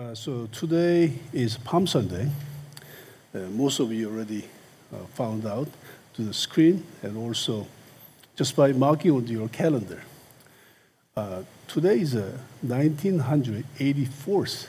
Uh, 0.00 0.14
so 0.14 0.46
today 0.46 1.12
is 1.30 1.58
Palm 1.58 1.86
Sunday. 1.86 2.30
Uh, 3.34 3.40
most 3.50 3.80
of 3.80 3.92
you 3.92 4.08
already 4.08 4.46
uh, 4.94 4.96
found 5.12 5.44
out 5.44 5.68
to 6.14 6.22
the 6.22 6.32
screen 6.32 6.82
and 7.02 7.18
also 7.18 7.66
just 8.34 8.56
by 8.56 8.72
marking 8.72 9.10
on 9.10 9.26
your 9.26 9.46
calendar. 9.48 10.02
Uh, 11.14 11.42
today 11.68 12.00
is 12.00 12.14
a 12.14 12.32
1984th 12.64 14.68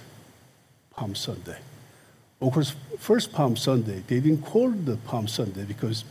Palm 0.89 1.15
Sunday. 1.15 1.59
Of 2.41 2.51
course, 2.51 2.75
first 2.99 3.31
Palm 3.31 3.55
Sunday, 3.55 4.03
they 4.07 4.19
didn't 4.19 4.41
call 4.41 4.73
it 4.73 4.85
the 4.85 4.97
Palm 4.97 5.29
Sunday 5.29 5.63
because 5.63 6.03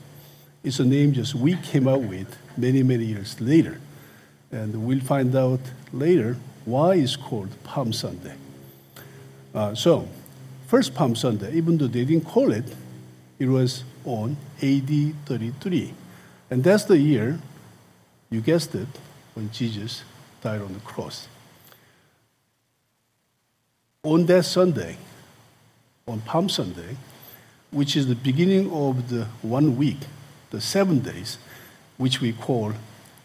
it's 0.64 0.80
a 0.80 0.84
name 0.86 1.12
just 1.12 1.34
we 1.34 1.56
came 1.56 1.86
up 1.86 2.00
with 2.00 2.38
many, 2.56 2.82
many 2.82 3.04
years 3.04 3.38
later. 3.38 3.82
And 4.50 4.86
we'll 4.86 5.00
find 5.00 5.36
out 5.36 5.60
later 5.92 6.38
why 6.64 6.94
it's 6.94 7.16
called 7.16 7.50
Palm 7.64 7.92
Sunday. 7.92 8.36
Uh, 9.54 9.74
so, 9.74 10.08
first 10.66 10.94
Palm 10.94 11.16
Sunday, 11.16 11.52
even 11.54 11.78
though 11.78 11.88
they 11.88 12.04
didn't 12.04 12.24
call 12.26 12.52
it, 12.52 12.64
it 13.38 13.46
was 13.46 13.84
on 14.04 14.36
AD 14.62 15.14
33. 15.26 15.92
And 16.50 16.62
that's 16.62 16.84
the 16.84 16.98
year, 16.98 17.38
you 18.30 18.40
guessed 18.40 18.74
it, 18.74 18.88
when 19.34 19.50
Jesus 19.50 20.02
died 20.40 20.60
on 20.60 20.72
the 20.72 20.80
cross. 20.80 21.28
On 24.02 24.24
that 24.26 24.44
Sunday, 24.44 24.96
on 26.06 26.20
Palm 26.20 26.48
Sunday, 26.48 26.96
which 27.70 27.96
is 27.96 28.06
the 28.06 28.14
beginning 28.14 28.70
of 28.72 29.10
the 29.10 29.26
one 29.42 29.76
week, 29.76 29.98
the 30.50 30.60
seven 30.60 31.00
days, 31.00 31.38
which 31.98 32.20
we 32.20 32.32
call 32.32 32.72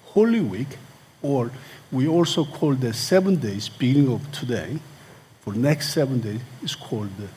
Holy 0.05 0.41
Week, 0.41 0.77
or 1.21 1.51
we 1.91 2.07
also 2.07 2.45
call 2.45 2.75
the 2.75 2.93
seven 2.93 3.37
days 3.37 3.69
beginning 3.69 4.11
of 4.11 4.31
today, 4.31 4.79
for 5.45 5.53
next 5.53 5.93
seven 5.93 6.19
days 6.19 6.41
is 6.63 6.75
called 6.75 7.09
the 7.17 7.27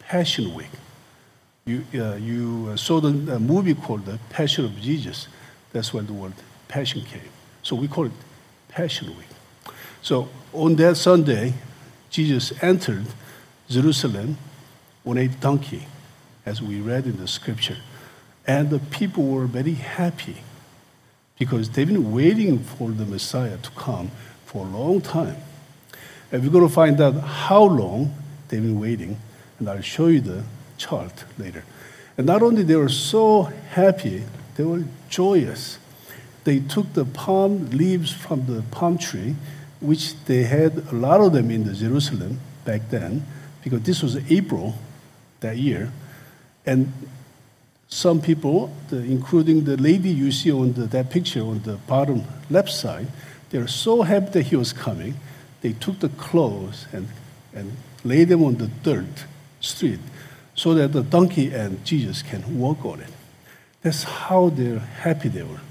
Passion 0.00 0.52
Week. 0.54 0.70
You, 1.64 1.84
uh, 1.94 2.16
you 2.16 2.76
saw 2.76 3.00
the 3.00 3.38
movie 3.38 3.74
called 3.74 4.04
The 4.04 4.18
Passion 4.28 4.64
of 4.64 4.78
Jesus. 4.80 5.28
That's 5.72 5.94
where 5.94 6.02
the 6.02 6.12
word 6.12 6.34
passion 6.68 7.02
came. 7.02 7.30
So 7.62 7.76
we 7.76 7.86
call 7.86 8.06
it 8.06 8.12
Passion 8.68 9.16
Week. 9.16 9.28
So 10.02 10.28
on 10.52 10.74
that 10.76 10.96
Sunday, 10.96 11.54
Jesus 12.10 12.52
entered 12.60 13.06
Jerusalem 13.68 14.36
on 15.06 15.16
a 15.16 15.28
donkey, 15.28 15.86
as 16.44 16.60
we 16.60 16.80
read 16.80 17.06
in 17.06 17.16
the 17.18 17.28
scripture. 17.28 17.78
And 18.46 18.70
the 18.70 18.80
people 18.80 19.24
were 19.28 19.46
very 19.46 19.74
happy 19.74 20.38
because 21.38 21.70
they've 21.70 21.86
been 21.86 22.12
waiting 22.12 22.58
for 22.58 22.90
the 22.90 23.06
Messiah 23.06 23.56
to 23.58 23.70
come 23.70 24.10
for 24.44 24.66
a 24.66 24.68
long 24.68 25.00
time. 25.00 25.36
And 26.32 26.42
we're 26.42 26.50
going 26.50 26.66
to 26.66 26.74
find 26.74 27.00
out 27.00 27.14
how 27.14 27.62
long 27.62 28.14
they've 28.48 28.62
been 28.62 28.80
waiting, 28.80 29.18
and 29.58 29.68
I'll 29.68 29.80
show 29.80 30.08
you 30.08 30.20
the 30.20 30.44
chart 30.78 31.24
later. 31.38 31.64
And 32.16 32.26
not 32.26 32.42
only 32.42 32.62
they 32.62 32.76
were 32.76 32.88
so 32.88 33.42
happy, 33.70 34.24
they 34.56 34.64
were 34.64 34.84
joyous. 35.08 35.78
They 36.44 36.60
took 36.60 36.92
the 36.92 37.04
palm 37.04 37.70
leaves 37.70 38.12
from 38.12 38.46
the 38.46 38.62
palm 38.70 38.98
tree, 38.98 39.36
which 39.80 40.14
they 40.24 40.44
had 40.44 40.86
a 40.90 40.94
lot 40.94 41.20
of 41.20 41.32
them 41.32 41.50
in 41.50 41.64
the 41.64 41.74
Jerusalem 41.74 42.40
back 42.64 42.88
then, 42.90 43.26
because 43.62 43.82
this 43.82 44.02
was 44.02 44.16
April 44.30 44.76
that 45.40 45.56
year. 45.56 45.92
And 46.66 46.92
some 47.88 48.20
people, 48.20 48.74
the, 48.88 48.98
including 48.98 49.64
the 49.64 49.76
lady 49.76 50.10
you 50.10 50.32
see 50.32 50.50
on 50.50 50.72
the, 50.72 50.86
that 50.86 51.10
picture 51.10 51.42
on 51.42 51.62
the 51.62 51.76
bottom 51.76 52.24
left 52.50 52.70
side, 52.70 53.08
they 53.50 53.58
were 53.58 53.68
so 53.68 54.02
happy 54.02 54.30
that 54.30 54.42
he 54.46 54.56
was 54.56 54.72
coming 54.72 55.14
they 55.64 55.72
took 55.72 55.98
the 56.00 56.10
clothes 56.10 56.86
and, 56.92 57.08
and 57.54 57.72
laid 58.04 58.28
them 58.28 58.44
on 58.44 58.56
the 58.56 58.66
dirt 58.66 59.24
street 59.60 59.98
so 60.54 60.74
that 60.74 60.92
the 60.92 61.02
donkey 61.02 61.54
and 61.54 61.82
Jesus 61.86 62.20
can 62.20 62.58
walk 62.58 62.84
on 62.84 63.00
it. 63.00 63.08
That's 63.80 64.02
how 64.02 64.50
they're 64.50 64.78
happy 64.78 65.30
they 65.30 65.42
were. 65.42 65.62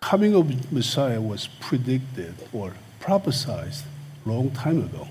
Coming 0.00 0.34
of 0.34 0.72
Messiah 0.72 1.20
was 1.20 1.46
predicted 1.60 2.36
or 2.54 2.72
prophesied 2.98 3.74
long 4.24 4.50
time 4.50 4.80
ago. 4.80 5.08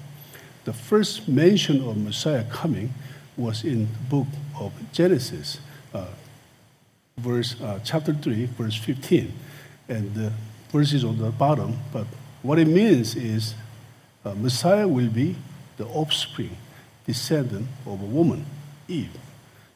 The 0.63 0.73
first 0.73 1.27
mention 1.27 1.87
of 1.87 1.95
Messiah 1.95 2.43
coming 2.49 2.91
was 3.37 3.63
in 3.63 3.81
the 3.81 3.99
book 4.09 4.27
of 4.59 4.73
Genesis, 4.91 5.59
uh, 5.93 6.07
verse 7.17 7.55
uh, 7.61 7.79
chapter 7.83 8.15
three, 8.15 8.45
verse 8.45 8.75
fifteen, 8.75 9.33
and 9.87 10.17
uh, 10.17 10.29
verses 10.71 11.03
on 11.03 11.17
the 11.17 11.31
bottom, 11.31 11.77
but 11.91 12.07
what 12.41 12.57
it 12.57 12.67
means 12.67 13.15
is 13.15 13.55
uh, 14.25 14.33
Messiah 14.33 14.87
will 14.87 15.09
be 15.09 15.35
the 15.77 15.85
offspring, 15.87 16.55
descendant 17.05 17.67
of 17.85 18.01
a 18.01 18.05
woman, 18.05 18.45
Eve. 18.87 19.11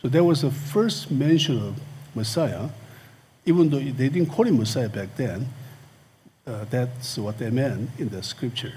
So 0.02 0.08
that 0.08 0.24
was 0.24 0.42
the 0.42 0.52
first 0.52 1.12
mention 1.12 1.62
of 1.62 1.80
Messiah, 2.14 2.70
even 3.46 3.70
though 3.70 3.80
they 3.80 4.10
didn't 4.10 4.28
call 4.28 4.46
him 4.46 4.58
Messiah 4.58 4.90
back 4.90 5.16
then. 5.16 5.48
Uh, 6.46 6.66
that's 6.70 7.18
what 7.18 7.40
they 7.40 7.50
meant 7.50 7.90
in 7.98 8.10
the 8.10 8.22
scripture. 8.22 8.74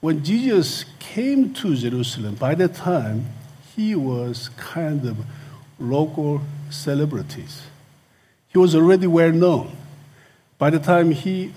When 0.00 0.24
Jesus 0.24 0.86
came 0.98 1.52
to 1.54 1.76
Jerusalem, 1.76 2.36
by 2.36 2.54
that 2.54 2.74
time, 2.74 3.26
he 3.76 3.94
was 3.94 4.48
kind 4.56 5.06
of 5.06 5.18
local 5.78 6.40
celebrities. 6.70 7.62
He 8.48 8.58
was 8.58 8.74
already 8.74 9.06
well 9.06 9.32
known. 9.32 9.76
By 10.60 10.68
the 10.68 10.78
time 10.78 11.10
he 11.10 11.54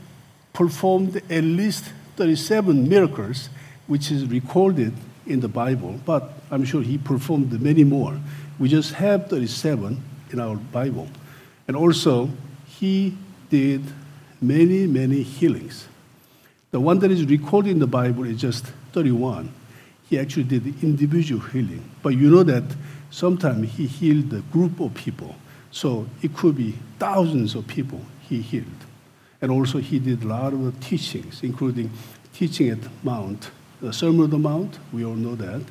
performed 0.53 1.17
at 1.29 1.43
least 1.43 1.91
37 2.15 2.87
miracles, 2.87 3.49
which 3.85 4.09
is 4.09 4.25
recorded 4.27 4.93
in 5.27 5.41
the 5.41 5.49
Bible, 5.49 5.99
but 6.05 6.31
I'm 6.49 6.63
sure 6.63 6.81
he 6.81 6.97
performed 6.97 7.61
many 7.61 7.83
more. 7.83 8.17
We 8.57 8.69
just 8.69 8.93
have 8.93 9.27
37 9.27 10.01
in 10.31 10.39
our 10.39 10.55
Bible. 10.55 11.09
And 11.67 11.75
also, 11.75 12.29
he 12.65 13.17
did 13.49 13.81
many, 14.41 14.87
many 14.87 15.21
healings. 15.21 15.85
The 16.71 16.79
one 16.79 16.99
that 16.99 17.11
is 17.11 17.25
recorded 17.25 17.71
in 17.71 17.79
the 17.79 17.87
Bible 17.87 18.23
is 18.23 18.39
just 18.39 18.67
31. 18.93 19.51
He 20.09 20.17
actually 20.17 20.45
did 20.45 20.81
individual 20.81 21.41
healing. 21.41 21.83
But 22.01 22.15
you 22.15 22.31
know 22.31 22.43
that 22.43 22.63
sometimes 23.11 23.73
he 23.73 23.85
healed 23.85 24.31
a 24.31 24.39
group 24.53 24.79
of 24.79 24.93
people. 24.93 25.35
So 25.71 26.07
it 26.21 26.33
could 26.33 26.55
be 26.55 26.75
thousands 26.99 27.53
of 27.53 27.67
people 27.67 27.99
he 28.21 28.39
healed. 28.39 28.65
And 29.43 29.51
also, 29.51 29.79
he 29.79 29.99
did 29.99 30.23
a 30.23 30.27
lot 30.27 30.53
of 30.53 30.79
teachings, 30.79 31.43
including 31.43 31.91
teaching 32.31 32.69
at 32.69 32.79
Mount, 33.03 33.51
the 33.81 33.91
Sermon 33.91 34.21
on 34.21 34.29
the 34.29 34.37
Mount. 34.37 34.79
We 34.93 35.03
all 35.03 35.15
know 35.15 35.35
that. 35.35 35.61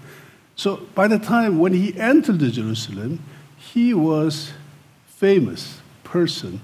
So, 0.56 0.76
by 0.94 1.08
the 1.08 1.18
time 1.18 1.58
when 1.58 1.72
he 1.72 1.98
entered 1.98 2.38
Jerusalem, 2.40 3.20
he 3.56 3.94
was 3.94 4.52
famous 5.06 5.80
person. 6.04 6.60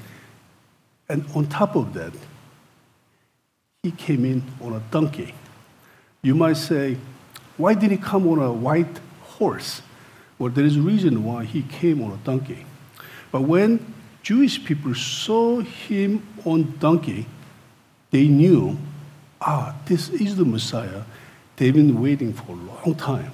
And 1.08 1.24
on 1.34 1.46
top 1.46 1.76
of 1.76 1.94
that, 1.94 2.12
he 3.82 3.90
came 3.90 4.26
in 4.26 4.42
on 4.60 4.74
a 4.74 4.82
donkey. 4.90 5.32
You 6.20 6.34
might 6.34 6.58
say, 6.58 6.98
why 7.56 7.72
did 7.72 7.90
he 7.90 7.96
come 7.96 8.28
on 8.28 8.38
a 8.38 8.52
white 8.52 9.00
horse? 9.22 9.80
Well, 10.38 10.52
there 10.52 10.66
is 10.66 10.76
a 10.76 10.82
reason 10.82 11.24
why 11.24 11.44
he 11.44 11.62
came 11.62 12.02
on 12.02 12.12
a 12.12 12.18
donkey. 12.18 12.66
But 13.32 13.42
when 13.42 13.94
Jewish 14.22 14.64
people 14.64 14.94
saw 14.94 15.60
him 15.60 16.26
on 16.44 16.76
donkey, 16.78 17.26
they 18.10 18.26
knew, 18.26 18.78
ah, 19.40 19.74
this 19.86 20.08
is 20.08 20.36
the 20.36 20.44
Messiah. 20.44 21.02
They've 21.56 21.74
been 21.74 22.00
waiting 22.00 22.32
for 22.32 22.52
a 22.52 22.54
long 22.54 22.94
time. 22.94 23.32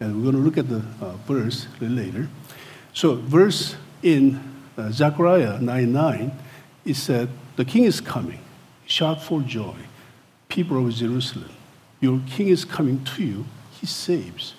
And 0.00 0.16
we're 0.16 0.30
going 0.30 0.36
to 0.36 0.40
look 0.40 0.58
at 0.58 0.68
the 0.68 0.84
uh, 1.00 1.14
verse 1.26 1.66
later. 1.80 2.28
So, 2.92 3.16
verse 3.16 3.76
in 4.02 4.40
uh, 4.76 4.90
Zechariah 4.90 5.60
9 5.60 5.92
9, 5.92 6.32
it 6.84 6.94
said, 6.94 7.28
The 7.56 7.64
king 7.64 7.84
is 7.84 8.00
coming. 8.00 8.40
Shout 8.86 9.22
for 9.22 9.40
joy, 9.42 9.76
people 10.48 10.86
of 10.86 10.94
Jerusalem. 10.94 11.50
Your 12.00 12.20
king 12.28 12.48
is 12.48 12.64
coming 12.64 13.04
to 13.04 13.24
you. 13.24 13.44
He 13.72 13.86
saves. 13.86 14.54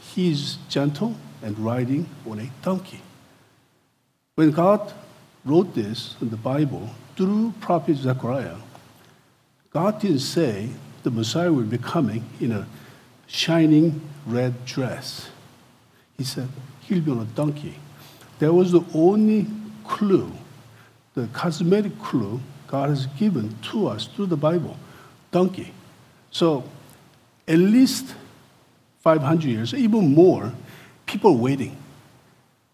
He 0.00 0.30
is 0.30 0.56
gentle 0.68 1.16
and 1.42 1.58
riding 1.58 2.08
on 2.26 2.38
a 2.40 2.50
donkey. 2.62 3.02
When 4.34 4.50
God 4.50 4.94
wrote 5.44 5.74
this 5.74 6.16
in 6.22 6.30
the 6.30 6.38
Bible 6.38 6.88
through 7.16 7.52
prophet 7.60 7.96
Zechariah, 7.96 8.56
God 9.70 10.00
didn't 10.00 10.20
say 10.20 10.70
the 11.02 11.10
Messiah 11.10 11.52
will 11.52 11.64
be 11.64 11.76
coming 11.76 12.24
in 12.40 12.50
a 12.52 12.66
shining 13.26 14.00
red 14.26 14.64
dress. 14.64 15.28
He 16.16 16.24
said 16.24 16.48
he'll 16.80 17.02
be 17.02 17.10
on 17.10 17.18
a 17.18 17.24
donkey. 17.24 17.78
That 18.38 18.54
was 18.54 18.72
the 18.72 18.82
only 18.94 19.46
clue, 19.84 20.32
the 21.12 21.26
cosmetic 21.34 21.98
clue 22.00 22.40
God 22.68 22.88
has 22.88 23.04
given 23.04 23.54
to 23.70 23.86
us 23.86 24.06
through 24.06 24.26
the 24.26 24.36
Bible 24.36 24.78
donkey. 25.30 25.74
So, 26.30 26.64
at 27.46 27.58
least 27.58 28.14
500 29.00 29.44
years, 29.44 29.74
even 29.74 30.14
more, 30.14 30.52
people 31.04 31.36
waiting 31.36 31.76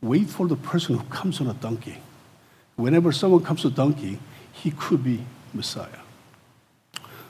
wait 0.01 0.29
for 0.29 0.47
the 0.47 0.57
person 0.57 0.97
who 0.97 1.05
comes 1.05 1.41
on 1.41 1.49
a 1.49 1.55
donkey. 1.55 1.99
Whenever 2.77 3.13
someone 3.13 3.43
comes 3.43 3.65
on 3.65 3.73
a 3.73 3.75
donkey, 3.75 4.19
he 4.53 4.71
could 4.71 5.03
be 5.03 5.25
Messiah. 5.53 5.89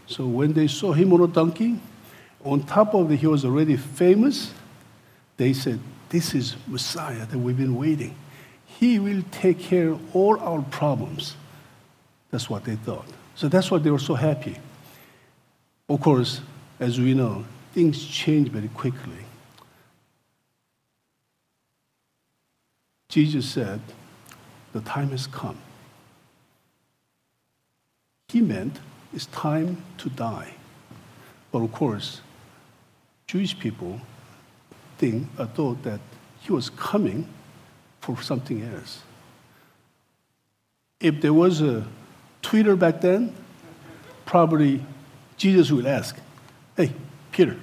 So 0.07 0.27
when 0.27 0.53
they 0.53 0.67
saw 0.67 0.93
him 0.93 1.13
on 1.13 1.23
a 1.23 1.27
donkey, 1.27 1.81
on 2.45 2.63
top 2.63 2.95
of 2.95 3.11
it, 3.11 3.17
he 3.17 3.27
was 3.27 3.45
already 3.45 3.77
famous, 3.77 4.53
they 5.37 5.53
said, 5.53 5.81
This 6.09 6.35
is 6.35 6.57
Messiah 6.67 7.27
that 7.27 7.39
we've 7.39 7.57
been 7.57 7.77
waiting. 7.77 8.15
He 8.67 8.99
will 8.99 9.23
take 9.31 9.59
care 9.59 9.91
of 9.91 10.17
all 10.17 10.39
our 10.41 10.63
problems. 10.63 11.37
That's 12.31 12.49
what 12.49 12.65
they 12.65 12.77
thought. 12.77 13.07
So 13.35 13.49
that's 13.49 13.71
why 13.71 13.79
they 13.79 13.91
were 13.91 13.99
so 13.99 14.15
happy. 14.15 14.57
Of 15.89 16.01
course, 16.01 16.41
as 16.79 17.01
we 17.01 17.15
know, 17.15 17.45
things 17.73 18.05
change 18.05 18.49
very 18.49 18.69
quickly. 18.69 19.25
Jesus 23.09 23.49
said, 23.49 23.81
The 24.73 24.81
time 24.81 25.11
has 25.11 25.27
come. 25.27 25.59
He 28.29 28.41
meant 28.41 28.79
it's 29.15 29.27
time 29.27 29.83
to 29.99 30.11
die. 30.11 30.55
But 31.51 31.63
of 31.63 31.73
course, 31.73 32.21
Jewish 33.27 33.59
people 33.59 34.01
think, 34.99 35.29
uh, 35.39 35.47
thought 35.47 35.83
that 35.85 36.01
he 36.41 36.53
was 36.53 36.71
coming 36.71 37.27
for 38.01 38.21
something 38.21 38.63
else. 38.63 39.01
If 41.01 41.21
there 41.21 41.33
was 41.33 41.63
a 41.63 41.87
Twitter 42.43 42.77
back 42.77 43.01
then, 43.01 43.35
probably 44.27 44.85
Jesus 45.37 45.71
would 45.71 45.87
ask, 45.87 46.17
Hey, 46.77 46.93
Peter, 47.33 47.57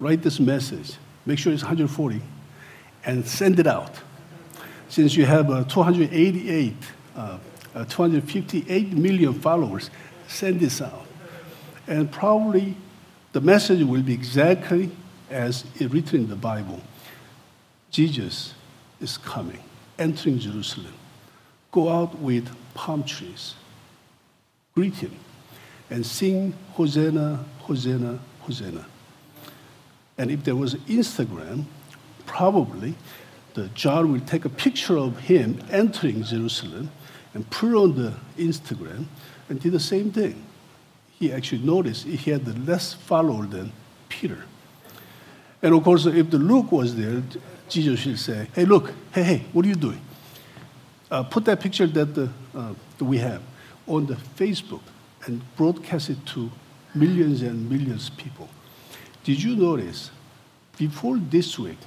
write 0.00 0.22
this 0.22 0.40
message. 0.40 0.94
Make 1.26 1.38
sure 1.38 1.52
it's 1.52 1.62
140 1.62 2.20
and 3.04 3.26
send 3.26 3.58
it 3.58 3.66
out. 3.66 3.94
Since 4.88 5.16
you 5.16 5.26
have 5.26 5.50
uh, 5.50 5.64
288, 5.64 6.74
uh, 7.16 7.38
uh, 7.74 7.84
258 7.84 8.92
million 8.92 9.34
followers, 9.34 9.90
send 10.28 10.60
this 10.60 10.80
out. 10.80 11.06
And 11.86 12.10
probably 12.10 12.76
the 13.32 13.40
message 13.40 13.82
will 13.82 14.02
be 14.02 14.14
exactly 14.14 14.90
as 15.30 15.64
it 15.80 15.90
written 15.90 16.20
in 16.20 16.28
the 16.28 16.36
Bible. 16.36 16.80
Jesus 17.90 18.54
is 19.00 19.18
coming, 19.18 19.62
entering 19.98 20.38
Jerusalem. 20.38 20.94
Go 21.72 21.88
out 21.88 22.18
with 22.18 22.48
palm 22.74 23.02
trees, 23.04 23.54
greet 24.74 24.94
him, 24.94 25.14
and 25.90 26.04
sing 26.06 26.54
Hosanna, 26.72 27.44
Hosanna, 27.60 28.18
Hosanna. 28.40 28.86
And 30.16 30.30
if 30.30 30.44
there 30.44 30.56
was 30.56 30.74
Instagram, 30.74 31.64
probably 32.26 32.94
the 33.54 33.68
John 33.68 34.12
will 34.12 34.20
take 34.20 34.44
a 34.44 34.48
picture 34.48 34.96
of 34.96 35.18
him 35.20 35.60
entering 35.70 36.22
Jerusalem 36.24 36.90
and 37.32 37.48
put 37.50 37.74
on 37.74 37.96
the 37.96 38.14
Instagram 38.36 39.06
and 39.48 39.60
did 39.60 39.72
the 39.72 39.80
same 39.80 40.10
thing. 40.10 40.44
He 41.18 41.32
actually 41.32 41.62
noticed 41.62 42.04
he 42.04 42.30
had 42.30 42.66
less 42.66 42.94
follower 42.94 43.46
than 43.46 43.72
Peter. 44.08 44.44
And 45.62 45.74
of 45.74 45.82
course, 45.82 46.06
if 46.06 46.30
the 46.30 46.38
Luke 46.38 46.72
was 46.72 46.96
there, 46.96 47.22
Jesus 47.68 48.04
will 48.04 48.16
say, 48.16 48.48
Hey, 48.54 48.64
look, 48.64 48.92
hey, 49.12 49.22
hey, 49.22 49.42
what 49.52 49.64
are 49.64 49.68
you 49.68 49.74
doing? 49.74 50.00
Uh, 51.10 51.22
put 51.22 51.44
that 51.44 51.60
picture 51.60 51.86
that, 51.86 52.14
the, 52.14 52.28
uh, 52.54 52.74
that 52.98 53.04
we 53.04 53.18
have 53.18 53.42
on 53.86 54.06
the 54.06 54.14
Facebook 54.14 54.82
and 55.26 55.42
broadcast 55.56 56.10
it 56.10 56.26
to 56.26 56.50
millions 56.94 57.42
and 57.42 57.70
millions 57.70 58.08
of 58.08 58.16
people. 58.16 58.48
Did 59.22 59.42
you 59.42 59.56
notice 59.56 60.10
before 60.76 61.18
this 61.18 61.58
week, 61.58 61.78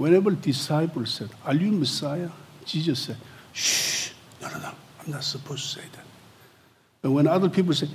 whenever 0.00 0.30
disciples 0.30 1.10
said, 1.12 1.28
Are 1.44 1.54
you 1.54 1.70
Messiah? 1.70 2.30
Jesus 2.64 3.00
said, 3.00 3.16
Shh, 3.52 4.12
no, 4.40 4.48
no, 4.48 4.58
no, 4.58 4.72
I'm 4.98 5.12
not 5.12 5.24
supposed 5.24 5.62
to 5.64 5.80
say 5.80 5.86
that. 5.92 6.04
And 7.02 7.14
when 7.14 7.26
other 7.26 7.50
people 7.50 7.74
said, 7.74 7.90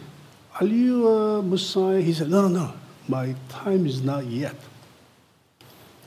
Are 0.60 0.68
you 0.68 1.08
a 1.08 1.42
Messiah? 1.42 2.00
He 2.02 2.14
said, 2.14 2.30
No, 2.30 2.48
no, 2.48 2.48
no, 2.48 2.74
my 3.08 3.34
time 3.50 3.88
is 3.88 4.04
not 4.04 4.28
yet. 4.28 4.56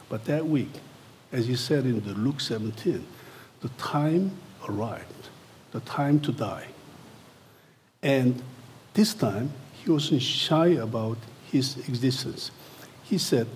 But 0.08 0.24
that 0.26 0.46
week, 0.46 0.70
as 1.32 1.48
he 1.48 1.56
said 1.56 1.84
in 1.84 2.00
the 2.04 2.14
Luke 2.14 2.40
17, 2.40 3.04
the 3.60 3.68
time 3.70 4.30
arrived, 4.68 5.28
the 5.72 5.80
time 5.80 6.20
to 6.20 6.30
die. 6.30 6.68
And 8.04 8.40
this 8.94 9.14
time, 9.14 9.50
he 9.72 9.90
wasn't 9.90 10.22
shy 10.22 10.68
about 10.68 11.18
his 11.50 11.76
existence. 11.88 12.52
He 13.02 13.18
said, 13.18 13.48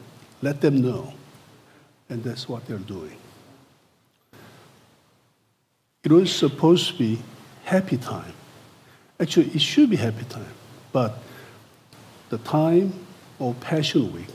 let 0.42 0.60
them 0.60 0.82
know. 0.82 1.14
And 2.12 2.22
that's 2.22 2.46
what 2.46 2.66
they're 2.66 2.76
doing. 2.76 3.16
It 6.04 6.12
was 6.12 6.30
supposed 6.30 6.88
to 6.88 6.98
be 6.98 7.18
happy 7.64 7.96
time. 7.96 8.34
Actually, 9.18 9.46
it 9.54 9.62
should 9.62 9.88
be 9.88 9.96
happy 9.96 10.24
time. 10.24 10.52
But 10.92 11.16
the 12.28 12.36
time 12.36 12.92
of 13.40 13.58
Passion 13.60 14.12
Week 14.12 14.28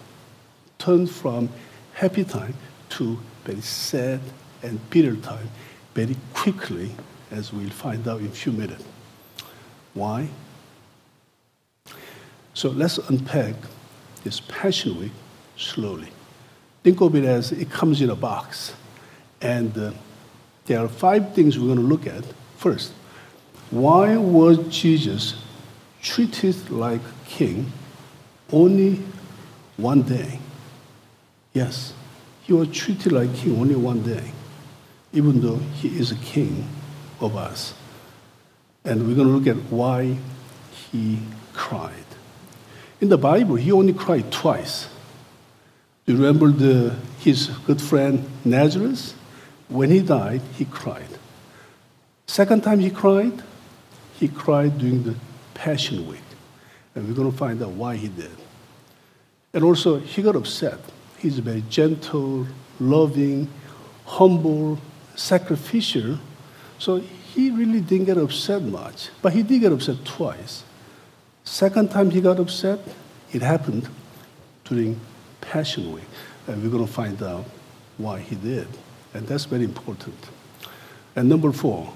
turned 0.80 1.12
from 1.12 1.50
happy 1.94 2.24
time 2.24 2.56
to 2.90 3.20
very 3.46 3.62
sad 3.62 4.22
and 4.64 4.80
bitter 4.90 5.16
time 5.16 5.52
very 5.94 6.18
quickly, 6.34 6.90
as 7.30 7.54
we'll 7.54 7.70
find 7.70 8.08
out 8.08 8.22
in 8.22 8.26
a 8.26 8.32
few 8.32 8.54
minutes. 8.54 8.84
Why? 9.94 10.30
So 12.56 12.70
let's 12.70 12.98
unpack 12.98 13.54
this 14.24 14.40
Passion 14.40 15.00
Week 15.00 15.12
slowly. 15.58 16.10
Think 16.88 17.02
of 17.02 17.16
it 17.16 17.26
as 17.26 17.52
it 17.52 17.70
comes 17.70 18.02
in 18.02 18.10
a 18.10 18.16
box. 18.16 18.74
And 19.42 19.78
uh, 19.78 19.92
there 20.68 20.80
are 20.80 20.88
five 20.88 21.36
things 21.36 21.60
we're 21.60 21.66
going 21.66 21.80
to 21.80 21.84
look 21.84 22.08
at. 22.08 22.24
First, 22.56 22.94
why 23.72 24.16
was 24.16 24.58
Jesus 24.70 25.36
treated 26.02 26.70
like 26.70 27.02
king 27.26 27.74
only 28.54 29.02
one 29.76 30.04
day? 30.04 30.40
Yes, 31.52 31.92
he 32.44 32.54
was 32.54 32.70
treated 32.70 33.12
like 33.12 33.36
king 33.36 33.60
only 33.60 33.76
one 33.76 34.02
day, 34.02 34.32
even 35.12 35.42
though 35.42 35.58
he 35.58 35.90
is 35.90 36.14
a 36.14 36.20
king 36.24 36.70
of 37.20 37.36
us. 37.36 37.74
And 38.86 39.06
we're 39.06 39.16
going 39.16 39.28
to 39.28 39.34
look 39.34 39.48
at 39.48 39.62
why 39.70 40.16
he 40.72 41.20
cried. 41.52 42.08
In 43.02 43.10
the 43.10 43.18
Bible, 43.18 43.56
he 43.56 43.74
only 43.74 43.92
cried 43.92 44.32
twice. 44.32 44.88
You 46.08 46.16
remember 46.16 46.50
the, 46.50 46.96
his 47.20 47.48
good 47.66 47.82
friend 47.82 48.28
Lazarus? 48.46 49.14
When 49.68 49.92
he 49.92 50.00
died, 50.00 50.42
he 50.56 50.66
cried. 50.66 51.10
Second 52.26 52.64
time 52.64 52.80
he 52.80 52.90
cried, 52.90 53.44
he 54.16 54.28
cried 54.28 54.80
during 54.80 55.04
the 55.04 55.16
Passion 55.54 56.08
Week. 56.08 56.20
And 56.96 57.08
we're 57.08 57.14
going 57.14 57.32
to 57.32 57.38
find 57.38 57.62
out 57.62 57.72
why 57.72 57.98
he 57.98 58.08
did. 58.08 58.36
And 59.54 59.64
also, 59.64 60.00
he 60.00 60.22
got 60.22 60.36
upset 60.36 60.80
He's 61.18 61.40
very 61.40 61.64
gentle, 61.70 62.46
loving, 62.80 63.50
humble, 64.06 64.80
sacrificial. 65.16 66.20
So 66.78 66.98
he 66.98 67.50
really 67.50 67.82
didn't 67.82 68.06
get 68.06 68.18
upset 68.18 68.62
much, 68.62 69.10
but 69.22 69.34
he 69.34 69.42
did 69.42 69.62
get 69.62 69.72
upset 69.72 70.06
twice. 70.06 70.64
Second 71.44 71.90
time 71.90 72.12
he 72.12 72.22
got 72.22 72.40
upset, 72.40 72.80
it 73.32 73.42
happened 73.42 73.90
during 74.66 75.00
Passion. 75.52 76.02
And 76.48 76.64
we're 76.64 76.70
going 76.70 76.86
to 76.86 76.92
find 76.92 77.22
out 77.24 77.46
why 77.98 78.20
he 78.20 78.36
did. 78.36 78.68
And 79.14 79.28
that's 79.28 79.46
very 79.46 79.64
important. 79.64 80.16
And 81.16 81.28
number 81.28 81.52
four, 81.52 81.94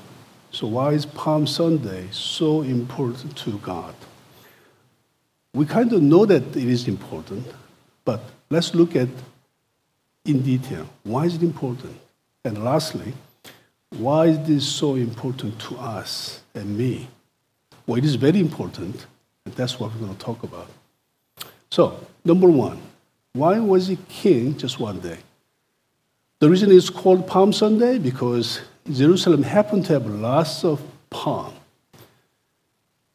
so 0.51 0.67
why 0.67 0.91
is 0.91 1.05
Palm 1.05 1.47
Sunday 1.47 2.07
so 2.11 2.61
important 2.61 3.37
to 3.37 3.57
God? 3.59 3.95
We 5.53 5.65
kind 5.65 5.91
of 5.93 6.01
know 6.01 6.25
that 6.25 6.43
it 6.55 6.67
is 6.67 6.87
important, 6.87 7.45
but 8.03 8.21
Let's 8.51 8.75
look 8.75 8.97
at 8.97 9.07
in 10.25 10.41
detail 10.41 10.85
why 11.03 11.23
is 11.23 11.35
it 11.35 11.41
important? 11.41 11.97
And 12.43 12.65
lastly, 12.65 13.13
why 13.97 14.25
is 14.25 14.45
this 14.45 14.67
so 14.67 14.95
important 14.95 15.57
to 15.61 15.77
us 15.77 16.41
and 16.53 16.77
me? 16.77 17.07
Well, 17.87 17.97
it 17.97 18.03
is 18.03 18.15
very 18.15 18.41
important, 18.41 19.05
and 19.45 19.53
that's 19.55 19.79
what 19.79 19.93
we're 19.93 20.01
going 20.01 20.17
to 20.17 20.25
talk 20.25 20.43
about. 20.43 20.67
So, 21.71 22.05
number 22.25 22.49
one, 22.49 22.81
why 23.33 23.59
was 23.59 23.87
he 23.87 23.97
king 24.09 24.57
just 24.57 24.79
one 24.79 24.99
day? 24.99 25.19
The 26.39 26.49
reason 26.49 26.71
it's 26.71 26.89
called 26.89 27.27
Palm 27.27 27.53
Sunday 27.53 27.99
because 27.99 28.61
Jerusalem 28.91 29.43
happened 29.43 29.85
to 29.85 29.93
have 29.93 30.07
lots 30.07 30.65
of 30.65 30.81
palm. 31.09 31.53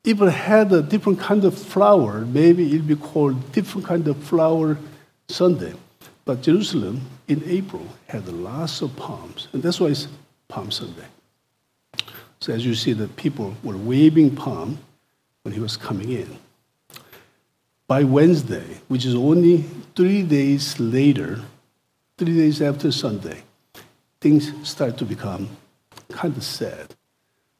If 0.04 0.22
it 0.22 0.30
had 0.30 0.72
a 0.72 0.82
different 0.82 1.18
kind 1.18 1.44
of 1.44 1.58
flower, 1.58 2.20
maybe 2.20 2.66
it'd 2.68 2.86
be 2.86 2.94
called 2.94 3.52
different 3.52 3.86
kind 3.86 4.06
of 4.06 4.22
flower 4.22 4.78
Sunday. 5.28 5.74
But 6.24 6.42
Jerusalem 6.42 7.02
in 7.26 7.42
April 7.44 7.86
had 8.06 8.28
lots 8.28 8.82
of 8.82 8.94
palms, 8.96 9.48
and 9.52 9.62
that's 9.62 9.80
why 9.80 9.88
it's 9.88 10.06
Palm 10.48 10.70
Sunday. 10.70 11.06
So 12.38 12.52
as 12.52 12.64
you 12.64 12.74
see, 12.74 12.92
the 12.92 13.08
people 13.08 13.56
were 13.64 13.76
waving 13.76 14.36
palm 14.36 14.78
when 15.42 15.52
he 15.52 15.60
was 15.60 15.76
coming 15.76 16.12
in. 16.12 16.38
By 17.88 18.02
Wednesday, 18.04 18.80
which 18.88 19.04
is 19.04 19.14
only 19.14 19.64
three 19.94 20.22
days 20.22 20.80
later, 20.80 21.40
three 22.18 22.36
days 22.36 22.60
after 22.60 22.90
Sunday, 22.90 23.42
things 24.20 24.52
start 24.68 24.98
to 24.98 25.04
become 25.04 25.48
kind 26.08 26.36
of 26.36 26.42
sad. 26.42 26.94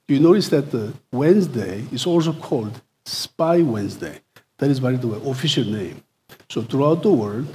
You 0.08 0.20
notice 0.20 0.48
that 0.48 0.70
the 0.70 0.94
Wednesday 1.12 1.84
is 1.92 2.06
also 2.06 2.32
called 2.32 2.80
Spy 3.04 3.62
Wednesday 3.62 4.20
That 4.58 4.70
is, 4.70 4.80
by 4.80 4.92
the 4.92 5.06
way, 5.06 5.20
official 5.30 5.64
name. 5.64 6.02
So 6.48 6.62
throughout 6.62 7.02
the 7.02 7.12
world, 7.12 7.46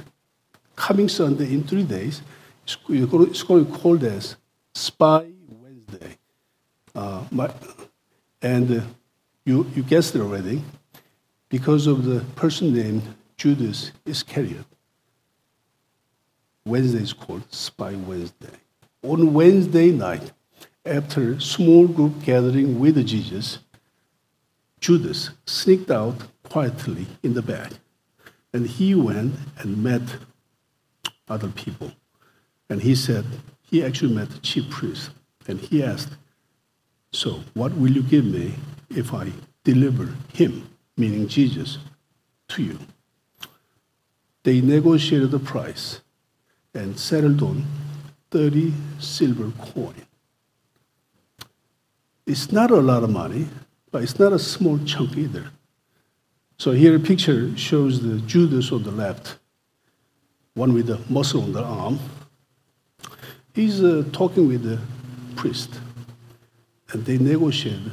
coming 0.76 1.08
Sunday 1.08 1.52
in 1.52 1.64
three 1.64 1.82
days, 1.82 2.22
it's 2.64 2.76
going 2.76 3.08
to 3.08 3.64
be 3.64 3.78
called 3.78 4.04
as 4.04 4.36
Spy 4.74 5.26
Wednesday. 5.48 6.16
Uh, 6.94 7.24
and 8.40 8.70
uh, 8.70 8.84
you, 9.44 9.66
you 9.74 9.82
guessed 9.82 10.14
it 10.14 10.20
already, 10.20 10.62
because 11.52 11.86
of 11.86 12.06
the 12.06 12.20
person 12.34 12.72
named 12.72 13.02
Judas 13.36 13.92
Iscariot. 14.06 14.64
Wednesday 16.64 17.02
is 17.02 17.12
called 17.12 17.42
Spy 17.52 17.94
Wednesday. 17.94 18.56
On 19.02 19.34
Wednesday 19.34 19.90
night, 19.90 20.32
after 20.86 21.32
a 21.32 21.40
small 21.42 21.86
group 21.86 22.22
gathering 22.22 22.80
with 22.80 23.06
Jesus, 23.06 23.58
Judas 24.80 25.32
sneaked 25.44 25.90
out 25.90 26.16
quietly 26.42 27.06
in 27.22 27.34
the 27.34 27.42
back, 27.42 27.72
and 28.54 28.66
he 28.66 28.94
went 28.94 29.34
and 29.58 29.82
met 29.82 30.16
other 31.28 31.48
people. 31.48 31.92
And 32.70 32.80
he 32.80 32.94
said, 32.94 33.26
he 33.60 33.84
actually 33.84 34.14
met 34.14 34.30
the 34.30 34.38
chief 34.38 34.70
priest, 34.70 35.10
and 35.46 35.60
he 35.60 35.84
asked, 35.84 36.16
So, 37.12 37.42
what 37.52 37.76
will 37.76 37.90
you 37.90 38.02
give 38.02 38.24
me 38.24 38.54
if 38.88 39.12
I 39.12 39.32
deliver 39.64 40.08
him, 40.32 40.71
meaning 41.02 41.26
Jesus, 41.26 41.78
to 42.46 42.62
you? 42.62 42.78
They 44.44 44.60
negotiated 44.60 45.32
the 45.32 45.40
price 45.40 46.00
and 46.74 46.98
settled 46.98 47.42
on 47.42 47.64
30 48.30 48.72
silver 49.00 49.50
coin. 49.74 50.06
It's 52.24 52.52
not 52.52 52.70
a 52.70 52.76
lot 52.76 53.02
of 53.02 53.10
money, 53.10 53.48
but 53.90 54.04
it's 54.04 54.18
not 54.18 54.32
a 54.32 54.38
small 54.38 54.78
chunk 54.78 55.16
either. 55.16 55.46
So 56.56 56.70
here 56.70 56.94
a 56.94 57.00
picture 57.00 57.56
shows 57.56 58.00
the 58.00 58.20
Judas 58.20 58.70
on 58.70 58.84
the 58.84 58.92
left, 58.92 59.38
one 60.54 60.72
with 60.72 60.86
the 60.86 61.00
muscle 61.08 61.42
on 61.42 61.52
the 61.52 61.64
arm. 61.64 61.98
He's 63.54 63.82
uh, 63.82 64.04
talking 64.12 64.46
with 64.46 64.62
the 64.62 64.78
priest, 65.34 65.80
and 66.92 67.04
they 67.04 67.18
negotiated 67.18 67.90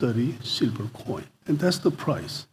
30 0.00 0.38
silver 0.42 0.88
coin, 0.92 1.29
and 1.46 1.58
that's 1.58 1.78
the 1.78 1.90
price. 1.90 2.46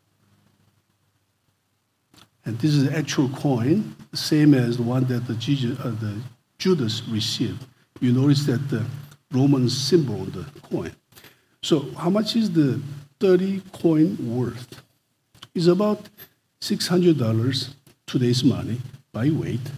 And 2.46 2.58
this 2.60 2.74
is 2.74 2.86
the 2.86 2.98
actual 2.98 3.28
coin, 3.30 3.96
same 4.14 4.54
as 4.54 4.78
the 4.78 4.84
one 4.84 5.04
that 5.06 5.28
the, 5.28 5.36
Jesus, 5.36 5.78
uh, 5.80 5.90
the 6.00 6.18
Judas 6.58 7.04
received. 7.10 7.66
You 8.00 8.14
notice 8.14 8.46
that 8.46 8.70
the 8.70 8.86
Roman 9.32 9.70
symbol 9.70 10.22
on 10.22 10.32
the 10.32 10.46
coin. 10.62 10.94
So 11.62 11.92
how 11.98 12.10
much 12.10 12.36
is 12.36 12.52
the 12.52 12.82
30 13.20 13.62
coin 13.74 14.18
worth? 14.22 14.82
It's 15.54 15.68
about 15.68 16.08
$600 16.62 17.74
today's 18.06 18.44
money 18.44 18.80
by 19.12 19.30
weight, 19.30 19.72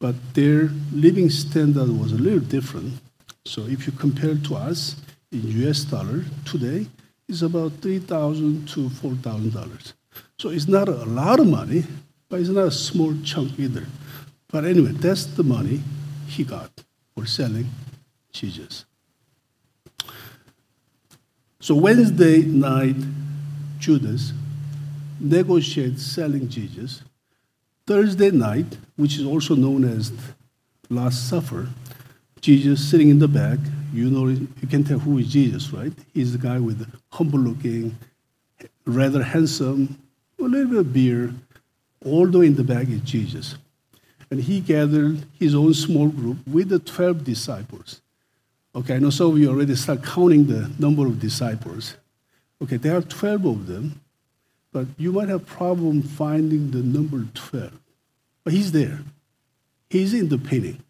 but 0.00 0.16
their 0.34 0.70
living 0.92 1.30
standard 1.30 1.88
was 1.88 2.12
a 2.12 2.16
little 2.16 2.40
different. 2.40 2.94
So 3.44 3.66
if 3.66 3.86
you 3.86 3.92
compare 3.92 4.34
to 4.34 4.56
us 4.56 4.96
in 5.30 5.42
US 5.62 5.84
dollar 5.84 6.24
today, 6.44 6.86
it's 7.28 7.42
about 7.42 7.72
3,000 7.82 8.66
to 8.68 8.88
$4,000. 8.88 9.92
So 10.38 10.48
it's 10.48 10.66
not 10.66 10.88
a 10.88 11.04
lot 11.04 11.40
of 11.40 11.46
money, 11.46 11.84
but 12.28 12.40
it's 12.40 12.48
not 12.48 12.66
a 12.66 12.70
small 12.70 13.14
chunk 13.22 13.58
either. 13.58 13.86
But 14.50 14.64
anyway, 14.64 14.92
that's 14.92 15.26
the 15.26 15.42
money 15.42 15.82
he 16.26 16.44
got 16.44 16.70
for 17.14 17.26
selling 17.26 17.68
Jesus. 18.32 18.86
So 21.60 21.74
Wednesday 21.74 22.42
night, 22.42 22.96
Judas 23.78 24.32
negotiates 25.20 26.02
selling 26.02 26.48
Jesus. 26.48 27.02
Thursday 27.86 28.30
night, 28.30 28.78
which 28.96 29.18
is 29.18 29.24
also 29.24 29.54
known 29.54 29.84
as 29.84 30.12
Last 30.88 31.28
Supper, 31.28 31.68
Jesus 32.40 32.88
sitting 32.88 33.08
in 33.10 33.18
the 33.18 33.28
back. 33.28 33.58
You 33.92 34.10
know, 34.10 34.28
you 34.28 34.68
can 34.68 34.84
tell 34.84 34.98
who 34.98 35.18
is 35.18 35.28
Jesus, 35.32 35.72
right? 35.72 35.92
He's 36.12 36.32
the 36.32 36.38
guy 36.38 36.58
with 36.58 36.78
the 36.78 36.86
humble 37.10 37.38
looking, 37.38 37.96
rather 38.84 39.22
handsome, 39.22 39.98
a 40.38 40.42
little 40.42 40.70
bit 40.70 40.78
of 40.78 40.92
beard. 40.92 41.34
Way 42.04 42.46
in 42.46 42.54
the 42.54 42.64
back 42.64 42.88
is 42.88 43.00
Jesus. 43.00 43.56
And 44.30 44.40
he 44.40 44.60
gathered 44.60 45.24
his 45.38 45.54
own 45.54 45.74
small 45.74 46.08
group 46.08 46.38
with 46.46 46.68
the 46.68 46.78
12 46.78 47.24
disciples. 47.24 48.00
Okay, 48.74 48.96
I 48.96 48.98
know 48.98 49.10
some 49.10 49.32
of 49.32 49.38
you 49.38 49.48
already 49.48 49.74
start 49.74 50.04
counting 50.04 50.46
the 50.46 50.70
number 50.78 51.06
of 51.06 51.18
disciples. 51.18 51.96
Okay, 52.62 52.76
there 52.76 52.96
are 52.96 53.02
12 53.02 53.44
of 53.46 53.66
them, 53.66 54.00
but 54.72 54.86
you 54.96 55.12
might 55.12 55.28
have 55.28 55.46
problem 55.46 56.02
finding 56.02 56.70
the 56.70 56.78
number 56.78 57.26
12. 57.34 57.72
But 58.44 58.52
he's 58.52 58.70
there. 58.72 59.00
He's 59.90 60.14
in 60.14 60.28
the 60.28 60.38
painting. 60.38 60.82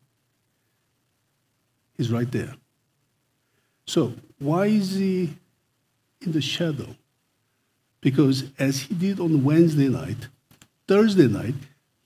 He's 1.96 2.10
right 2.10 2.30
there. 2.30 2.54
So 3.88 4.12
why 4.38 4.66
is 4.66 4.96
he 4.96 5.34
in 6.20 6.32
the 6.32 6.42
shadow? 6.42 6.94
Because 8.02 8.44
as 8.58 8.82
he 8.82 8.94
did 8.94 9.18
on 9.18 9.42
Wednesday 9.42 9.88
night, 9.88 10.28
Thursday 10.86 11.26
night, 11.26 11.54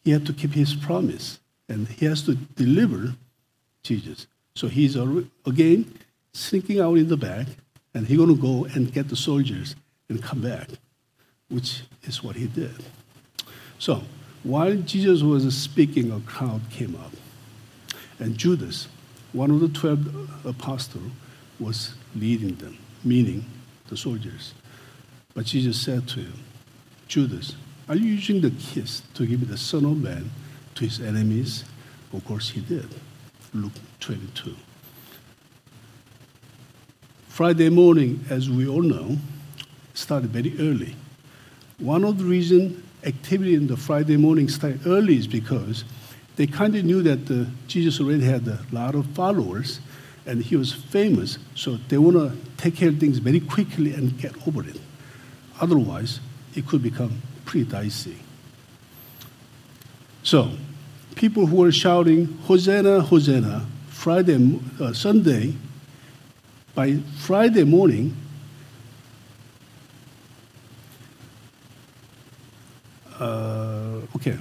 he 0.05 0.13
had 0.13 0.25
to 0.27 0.33
keep 0.33 0.53
his 0.53 0.75
promise 0.75 1.41
and 1.69 1.89
he 1.89 2.07
has 2.07 2.23
to 2.23 2.37
deliver 2.37 3.17
Jesus. 3.83 4.29
So 4.55 4.69
he's 4.69 4.97
again 5.45 5.93
sneaking 6.33 6.81
out 6.81 6.99
in 6.99 7.09
the 7.09 7.17
back 7.17 7.49
and 7.95 8.07
he's 8.07 8.17
going 8.17 8.29
to 8.29 8.41
go 8.41 8.65
and 8.77 8.93
get 8.93 9.09
the 9.09 9.17
soldiers 9.17 9.75
and 10.09 10.23
come 10.23 10.41
back, 10.41 10.69
which 11.49 11.83
is 12.05 12.23
what 12.23 12.37
he 12.37 12.47
did. 12.47 12.77
So 13.81 14.03
while 14.45 14.77
Jesus 14.77 15.23
was 15.23 15.53
speaking, 15.57 16.13
a 16.13 16.21
crowd 16.21 16.61
came 16.71 16.95
up. 16.95 17.13
And 18.21 18.39
Judas, 18.39 18.87
one 19.33 19.51
of 19.51 19.59
the 19.59 19.69
12 19.69 20.47
apostles, 20.47 21.11
was 21.63 21.95
leading 22.15 22.55
them, 22.57 22.77
meaning 23.05 23.45
the 23.89 23.97
soldiers. 23.97 24.55
But 25.35 25.47
Jesus 25.47 25.81
said 25.81 26.09
to 26.09 26.21
him, 26.21 26.35
Judas, 27.09 27.57
are 27.89 27.97
you 27.97 28.15
using 28.15 28.41
the 28.41 28.51
kiss 28.51 29.03
to 29.15 29.27
give 29.27 29.49
the 29.49 29.57
Son 29.57 29.85
of 29.85 29.99
Man 29.99 30.31
to 30.75 30.85
his 30.85 31.01
enemies? 31.01 31.65
Of 32.13 32.25
course, 32.25 32.51
he 32.51 32.61
did. 32.61 32.89
Luke 33.55 33.73
22. 34.01 34.55
Friday 37.29 37.71
morning, 37.71 38.25
as 38.29 38.51
we 38.51 38.69
all 38.69 38.83
know, 38.83 39.17
started 39.95 40.31
very 40.31 40.55
early. 40.59 40.95
One 41.79 42.05
of 42.05 42.19
the 42.19 42.25
reasons 42.25 42.83
activity 43.05 43.55
in 43.55 43.67
the 43.67 43.77
Friday 43.77 44.17
morning 44.17 44.49
started 44.49 44.87
early 44.87 45.17
is 45.17 45.27
because 45.27 45.85
they 46.37 46.47
kind 46.47 46.75
of 46.77 46.85
knew 46.85 47.03
that 47.03 47.31
uh, 47.31 47.49
Jesus 47.67 48.01
already 48.01 48.25
had 48.25 48.47
a 48.47 48.61
lot 48.71 48.95
of 48.95 49.07
followers 49.09 49.81
and 50.27 50.43
he 50.43 50.57
was 50.57 50.73
famous, 50.73 51.39
so 51.55 51.79
they 51.89 51.99
want 51.99 52.17
to 52.17 52.37
take 52.57 52.77
care 52.77 52.89
of 52.89 52.99
things 52.99 53.19
very 53.19 53.41
quickly 53.41 53.93
and 53.93 54.17
get 54.19 54.35
over 54.47 54.67
it. 54.67 54.81
Otherwise, 55.61 56.21
it 56.55 56.67
could 56.67 56.83
become 56.83 57.21
pretty 57.45 57.69
dicey. 57.69 58.17
So, 60.23 60.51
people 61.17 61.47
who 61.47 61.57
were 61.57 61.73
shouting, 61.73 62.27
Hosanna, 62.45 63.01
Hosanna, 63.01 63.67
Friday, 63.89 64.61
uh, 64.81 64.93
Sunday, 64.93 65.55
by 66.75 66.97
Friday 67.19 67.65
morning, 67.65 68.17
uh, 73.19 74.01
okay, 74.17 74.39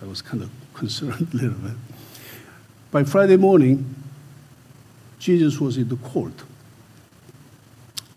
I 0.00 0.04
was 0.04 0.22
kind 0.22 0.42
of 0.42 0.50
concerned 0.74 1.28
a 1.32 1.36
little 1.36 1.58
bit. 1.58 1.72
By 2.90 3.04
Friday 3.04 3.36
morning, 3.36 3.94
Jesus 5.20 5.60
was 5.60 5.76
in 5.76 5.88
the 5.88 5.96
court. 5.96 6.32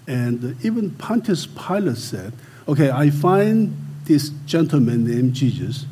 And 0.08 0.58
even 0.66 0.90
Pontius 0.92 1.46
Pilate 1.46 1.98
said, 1.98 2.34
Okay, 2.68 2.90
I 2.90 3.10
find 3.12 3.78
this 4.06 4.30
gentleman 4.46 5.06
named 5.06 5.34
Jesus 5.34 5.86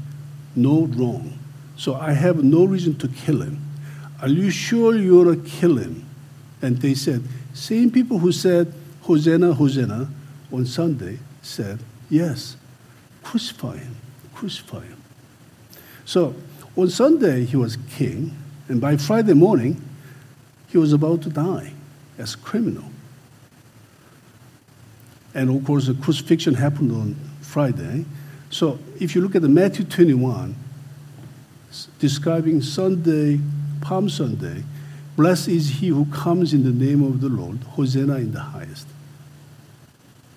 no 0.56 0.86
wrong. 0.86 1.38
So 1.78 1.96
I 1.96 2.14
have 2.14 2.44
no 2.44 2.66
reason 2.66 2.98
to 3.00 3.08
kill 3.08 3.42
him. 3.42 3.62
Are 4.22 4.28
you 4.28 4.50
sure 4.50 4.96
you're 4.96 5.26
going 5.26 5.42
to 5.42 5.50
kill 5.50 5.78
him? 5.78 6.06
And 6.62 6.78
they 6.78 6.94
said, 6.94 7.24
same 7.54 7.92
people 7.92 8.20
who 8.20 8.32
said, 8.32 8.74
Hosanna, 9.02 9.54
Hosanna, 9.54 10.10
on 10.52 10.66
Sunday 10.66 11.20
said, 11.42 11.80
yes, 12.10 12.56
crucify 13.24 13.78
him, 13.78 13.96
crucify 14.34 14.84
him. 14.84 15.02
So 16.06 16.36
on 16.78 16.90
Sunday, 16.90 17.46
he 17.46 17.58
was 17.58 17.78
king, 17.90 18.38
and 18.70 18.80
by 18.80 18.98
Friday 18.98 19.34
morning, 19.34 19.82
he 20.72 20.78
was 20.78 20.94
about 20.94 21.22
to 21.24 21.30
die 21.30 21.74
as 22.18 22.34
a 22.34 22.38
criminal. 22.38 22.86
And 25.34 25.50
of 25.50 25.66
course, 25.66 25.88
the 25.88 25.94
crucifixion 25.94 26.56
happened 26.56 26.92
on 26.92 27.16
Friday. 27.42 28.06
So 28.50 28.80
if 29.00 29.16
you 29.16 29.22
look 29.22 29.36
at 29.36 29.42
the 29.42 29.50
Matthew 29.50 29.86
21, 29.86 30.56
describing 32.00 32.62
Sunday, 32.62 33.40
Palm 33.82 34.10
Sunday, 34.10 34.64
blessed 35.16 35.50
is 35.50 35.70
he 35.70 35.88
who 35.88 36.06
comes 36.06 36.54
in 36.54 36.64
the 36.64 36.86
name 36.86 37.04
of 37.04 37.22
the 37.22 37.30
Lord, 37.30 37.64
Hosanna 37.64 38.16
in 38.16 38.32
the 38.32 38.40
highest. 38.40 38.88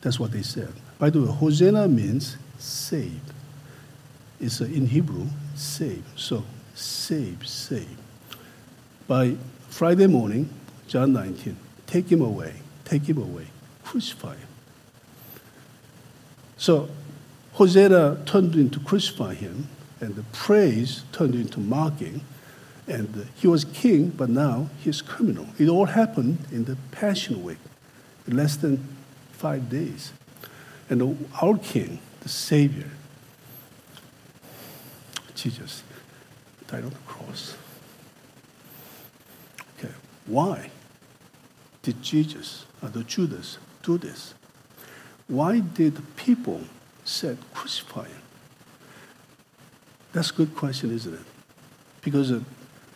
That's 0.01 0.21
what 0.21 0.33
they 0.33 0.43
said. 0.43 0.73
By 0.99 1.11
the 1.11 1.23
way, 1.23 1.31
Hosanna 1.31 1.89
means 1.89 2.37
save. 2.59 3.21
It's 4.41 4.61
uh, 4.61 4.65
in 4.65 4.87
Hebrew, 4.87 5.27
save. 5.55 6.05
So, 6.17 6.45
save, 6.75 7.47
save. 7.47 7.97
By 9.07 9.37
Friday 9.75 10.07
morning, 10.07 10.49
John 10.87 11.13
19, 11.15 11.57
take 11.89 12.07
him 12.07 12.21
away, 12.21 12.53
take 12.85 13.09
him 13.09 13.19
away, 13.19 13.49
crucify 13.83 14.37
him. 14.37 14.47
So, 16.57 16.89
Hosanna 17.55 18.23
turned 18.25 18.55
into 18.55 18.79
crucify 18.79 19.35
him, 19.35 19.67
and 20.01 20.15
the 20.15 20.23
praise 20.33 21.03
turned 21.11 21.35
into 21.35 21.59
mocking. 21.59 22.21
And 22.87 23.27
he 23.35 23.49
was 23.49 23.65
king, 23.65 24.11
but 24.11 24.31
now 24.31 24.71
he's 24.79 25.03
criminal. 25.03 25.49
It 25.59 25.69
all 25.69 25.87
happened 25.87 26.39
in 26.53 26.67
the 26.67 26.77
Passion 26.93 27.43
Week, 27.43 27.59
in 28.29 28.37
less 28.37 28.55
than 28.55 28.87
five 29.33 29.69
days. 29.69 30.13
And 30.89 31.27
our 31.43 31.59
king, 31.59 31.99
the 32.21 32.29
Savior, 32.29 32.91
Jesus, 35.35 35.83
died 36.69 36.85
on 36.85 36.91
the 36.91 36.97
cross. 37.07 37.57
Why 40.27 40.71
did 41.83 42.03
Jesus, 42.03 42.65
or 42.83 42.89
the 42.89 43.05
Judas, 43.05 43.59
do 43.83 43.99
this? 43.99 44.35
Why 45.29 45.61
did 45.61 46.01
people 46.17 46.63
say 47.05 47.37
crucify 47.53 48.09
him? 48.09 48.23
That's 50.13 50.31
a 50.31 50.35
good 50.35 50.55
question, 50.55 50.95
isn't 50.95 51.15
it? 51.15 51.27
Because 52.03 52.31
uh, 52.31 52.41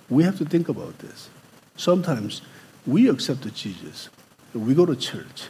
we 0.08 0.23
have 0.23 0.38
to 0.38 0.44
think 0.44 0.68
about 0.68 0.99
this. 1.00 1.28
Sometimes 1.76 2.42
we 2.87 3.08
accept 3.08 3.52
Jesus, 3.54 4.08
we 4.54 4.75
go 4.75 4.87
to 4.87 4.97
church. 4.97 5.49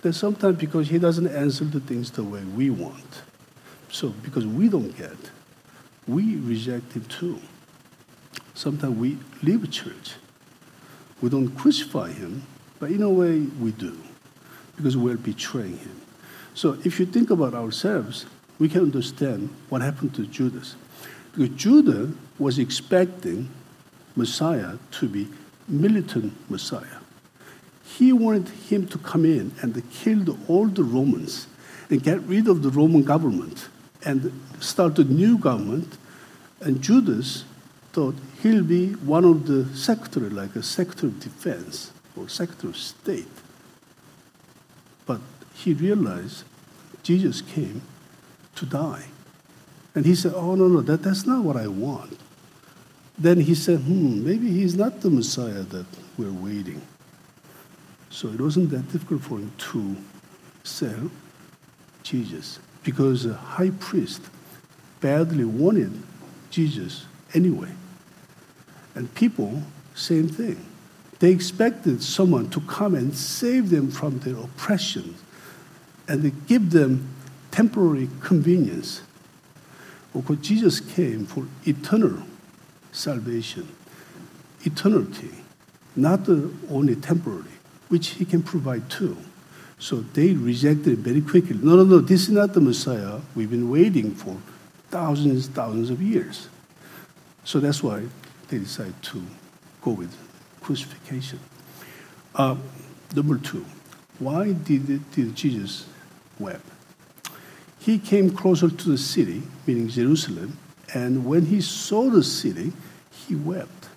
Then 0.00 0.12
sometimes 0.12 0.58
because 0.58 0.88
he 0.88 0.98
doesn't 0.98 1.28
answer 1.28 1.64
the 1.64 1.80
things 1.80 2.10
the 2.10 2.24
way 2.24 2.42
we 2.44 2.70
want. 2.70 3.22
So 3.90 4.08
because 4.08 4.46
we 4.46 4.68
don't 4.68 4.96
get, 4.96 5.16
we 6.08 6.36
reject 6.36 6.94
him 6.94 7.04
too. 7.04 7.40
Sometimes 8.54 8.96
we 8.96 9.18
leave 9.42 9.70
church. 9.70 10.14
We 11.22 11.30
don't 11.30 11.48
crucify 11.56 12.10
him, 12.10 12.42
but 12.78 12.90
in 12.90 13.00
a 13.00 13.08
way 13.08 13.40
we 13.40 13.70
do, 13.70 13.96
because 14.76 14.96
we're 14.96 15.16
betraying 15.16 15.78
him. 15.78 16.00
So 16.54 16.76
if 16.84 17.00
you 17.00 17.06
think 17.06 17.30
about 17.30 17.54
ourselves, 17.54 18.26
we 18.58 18.68
can 18.68 18.82
understand 18.82 19.48
what 19.70 19.80
happened 19.80 20.14
to 20.16 20.26
Judas. 20.26 20.76
Because 21.32 21.56
Judah 21.56 22.12
was 22.38 22.58
expecting 22.58 23.48
Messiah 24.16 24.76
to 24.90 25.08
be 25.08 25.28
militant 25.66 26.34
Messiah. 26.50 26.98
He 27.84 28.12
wanted 28.12 28.48
him 28.48 28.86
to 28.88 28.98
come 28.98 29.24
in 29.24 29.52
and 29.62 29.90
kill 29.90 30.36
all 30.48 30.66
the 30.66 30.82
Romans 30.82 31.46
and 31.88 32.02
get 32.02 32.20
rid 32.22 32.48
of 32.48 32.62
the 32.62 32.70
Roman 32.70 33.02
government 33.02 33.68
and 34.04 34.32
start 34.60 34.98
a 34.98 35.04
new 35.04 35.38
government. 35.38 35.96
And 36.60 36.82
Judas 36.82 37.44
thought 37.92 38.14
he'll 38.42 38.64
be 38.64 38.92
one 38.92 39.24
of 39.24 39.46
the 39.46 39.66
secretary, 39.76 40.30
like 40.30 40.56
a 40.56 40.62
secretary 40.62 41.12
of 41.12 41.20
defense 41.20 41.92
or 42.16 42.28
secretary 42.28 42.70
of 42.70 42.76
state. 42.76 43.26
But 45.06 45.20
he 45.54 45.74
realized 45.74 46.44
Jesus 47.02 47.42
came 47.42 47.82
to 48.56 48.66
die. 48.66 49.06
And 49.94 50.06
he 50.06 50.14
said, 50.14 50.32
Oh, 50.34 50.54
no, 50.54 50.68
no, 50.68 50.80
that, 50.80 51.02
that's 51.02 51.26
not 51.26 51.44
what 51.44 51.56
I 51.56 51.66
want. 51.66 52.18
Then 53.18 53.40
he 53.40 53.54
said, 53.54 53.80
Hmm, 53.80 54.24
maybe 54.24 54.50
he's 54.50 54.74
not 54.74 55.02
the 55.02 55.10
Messiah 55.10 55.62
that 55.62 55.86
we're 56.16 56.32
waiting. 56.32 56.80
So 58.08 58.28
it 58.28 58.40
wasn't 58.40 58.70
that 58.70 58.90
difficult 58.90 59.22
for 59.22 59.38
him 59.38 59.52
to 59.56 59.96
sell 60.64 61.10
Jesus 62.02 62.58
because 62.82 63.24
the 63.24 63.34
high 63.34 63.70
priest 63.70 64.22
badly 65.00 65.44
wanted 65.44 65.92
Jesus 66.50 67.06
anyway. 67.34 67.70
And 68.94 69.12
people, 69.14 69.62
same 69.94 70.28
thing. 70.28 70.64
They 71.18 71.30
expected 71.30 72.02
someone 72.02 72.50
to 72.50 72.60
come 72.62 72.94
and 72.94 73.16
save 73.16 73.70
them 73.70 73.90
from 73.90 74.18
their 74.20 74.36
oppression 74.36 75.14
and 76.08 76.46
give 76.46 76.70
them 76.70 77.08
temporary 77.50 78.08
convenience. 78.20 79.02
Because 80.12 80.38
Jesus 80.38 80.80
came 80.80 81.24
for 81.26 81.46
eternal 81.64 82.22
salvation, 82.90 83.68
eternity, 84.62 85.30
not 85.96 86.28
only 86.68 86.96
temporary, 86.96 87.44
which 87.88 88.08
he 88.08 88.24
can 88.24 88.42
provide 88.42 88.90
too. 88.90 89.16
So 89.78 90.00
they 90.00 90.32
rejected 90.32 90.88
it 90.88 90.98
very 90.98 91.20
quickly. 91.20 91.58
No, 91.62 91.76
no, 91.76 91.84
no, 91.84 91.98
this 91.98 92.22
is 92.22 92.30
not 92.30 92.52
the 92.52 92.60
Messiah 92.60 93.20
we've 93.34 93.50
been 93.50 93.70
waiting 93.70 94.14
for 94.14 94.36
thousands, 94.90 95.48
thousands 95.48 95.90
of 95.90 96.00
years. 96.02 96.48
So 97.44 97.60
that's 97.60 97.82
why 97.82 98.04
they 98.48 98.58
decided 98.58 99.00
to 99.02 99.22
go 99.82 99.92
with 99.92 100.14
crucifixion. 100.60 101.40
Uh, 102.34 102.56
number 103.14 103.38
two, 103.38 103.64
why 104.18 104.52
did, 104.52 105.10
did 105.10 105.34
Jesus 105.34 105.86
weep? 106.38 106.56
He 107.78 107.98
came 107.98 108.30
closer 108.30 108.70
to 108.70 108.88
the 108.88 108.98
city, 108.98 109.42
meaning 109.66 109.88
Jerusalem, 109.88 110.56
and 110.94 111.26
when 111.26 111.46
he 111.46 111.60
saw 111.60 112.10
the 112.10 112.22
city, 112.22 112.72
he 113.10 113.34
wept. 113.34 113.88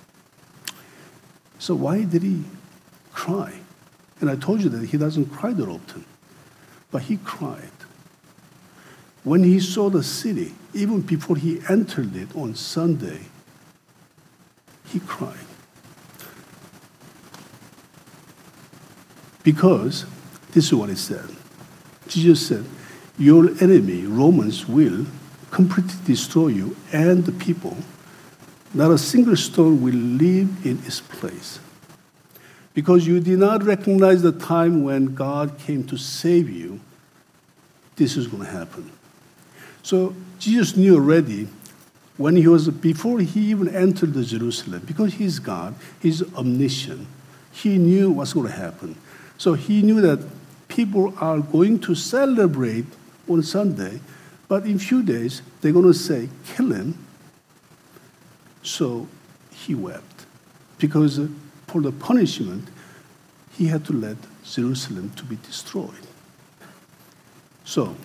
So 1.59 1.75
why 1.75 2.03
did 2.03 2.23
he 2.23 2.43
cry? 3.13 3.53
And 4.19 4.29
I 4.29 4.35
told 4.35 4.61
you 4.61 4.69
that 4.69 4.87
he 4.87 4.97
doesn't 4.97 5.27
cry 5.27 5.53
that 5.53 5.67
often, 5.67 6.05
but 6.91 7.03
he 7.03 7.17
cried. 7.17 7.69
When 9.23 9.43
he 9.43 9.59
saw 9.59 9.89
the 9.89 10.03
city, 10.03 10.53
even 10.73 11.01
before 11.01 11.35
he 11.35 11.59
entered 11.69 12.15
it 12.15 12.35
on 12.35 12.55
Sunday, 12.55 13.21
he 14.87 14.99
cried. 14.99 15.37
Because 19.43 20.05
this 20.53 20.65
is 20.65 20.73
what 20.73 20.89
he 20.89 20.95
said. 20.95 21.29
Jesus 22.07 22.47
said, 22.47 22.65
Your 23.17 23.49
enemy, 23.61 24.05
Romans, 24.05 24.67
will 24.67 25.05
completely 25.51 25.95
destroy 26.05 26.47
you 26.47 26.75
and 26.91 27.25
the 27.25 27.31
people. 27.31 27.77
Not 28.73 28.91
a 28.91 28.97
single 28.97 29.37
stone 29.37 29.81
will 29.81 29.93
leave 29.93 30.65
in 30.65 30.79
its 30.85 30.99
place. 30.99 31.59
Because 32.73 33.07
you 33.07 33.21
did 33.21 33.39
not 33.39 33.63
recognize 33.63 34.21
the 34.21 34.33
time 34.33 34.83
when 34.83 35.15
God 35.15 35.57
came 35.59 35.85
to 35.85 35.97
save 35.97 36.49
you, 36.49 36.81
this 37.95 38.17
is 38.17 38.27
going 38.27 38.43
to 38.43 38.49
happen. 38.49 38.91
So 39.81 40.13
Jesus 40.39 40.75
knew 40.75 40.95
already 40.95 41.47
when 42.17 42.35
he 42.35 42.47
was, 42.47 42.69
before 42.69 43.19
he 43.19 43.41
even 43.51 43.73
entered 43.73 44.13
the 44.13 44.23
Jerusalem, 44.23 44.83
because 44.85 45.15
he's 45.15 45.39
God, 45.39 45.75
he's 45.99 46.21
omniscient, 46.33 47.07
he 47.51 47.77
knew 47.77 48.11
what's 48.11 48.33
going 48.33 48.47
to 48.47 48.53
happen. 48.53 48.95
So 49.37 49.53
he 49.53 49.81
knew 49.81 50.01
that 50.01 50.19
people 50.67 51.13
are 51.19 51.39
going 51.39 51.79
to 51.79 51.95
celebrate 51.95 52.85
on 53.29 53.43
Sunday, 53.43 53.99
but 54.47 54.65
in 54.65 54.79
few 54.79 55.03
days 55.03 55.41
they're 55.61 55.73
going 55.73 55.85
to 55.85 55.93
say, 55.93 56.29
kill 56.45 56.71
him. 56.71 56.97
So 58.63 59.07
he 59.51 59.75
wept 59.75 60.25
because 60.77 61.19
for 61.67 61.81
the 61.81 61.91
punishment, 61.91 62.67
he 63.57 63.67
had 63.67 63.85
to 63.85 63.93
let 63.93 64.17
Jerusalem 64.43 65.11
to 65.15 65.23
be 65.23 65.37
destroyed. 65.37 66.07
So 67.63 67.95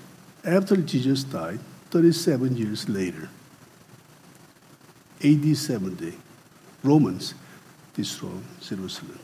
after 0.44 0.76
Jesus 0.76 1.24
died, 1.24 1.60
37 1.90 2.56
years 2.56 2.88
later, 2.88 3.28
AD 5.22 5.56
70, 5.56 6.14
Romans 6.82 7.34
destroyed 7.94 8.42
Jerusalem. 8.60 9.18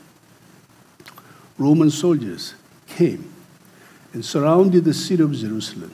Roman 1.59 1.91
soldiers 1.91 2.55
came 2.87 3.33
and 4.13 4.25
surrounded 4.25 4.85
the 4.85 4.93
city 4.93 5.23
of 5.23 5.33
Jerusalem 5.33 5.93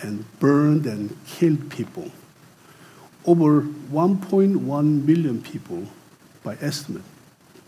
and 0.00 0.24
burned 0.38 0.86
and 0.86 1.16
killed 1.26 1.70
people. 1.70 2.10
Over 3.26 3.62
1.1 3.62 5.06
million 5.06 5.42
people, 5.42 5.86
by 6.42 6.56
estimate, 6.60 7.02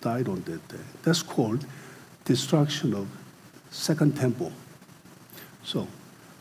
died 0.01 0.29
on 0.29 0.43
that 0.43 0.67
day. 0.69 0.85
That's 1.03 1.23
called 1.23 1.67
destruction 2.25 2.95
of 2.95 3.09
Second 3.71 4.17
Temple. 4.17 4.53
So, 5.65 5.89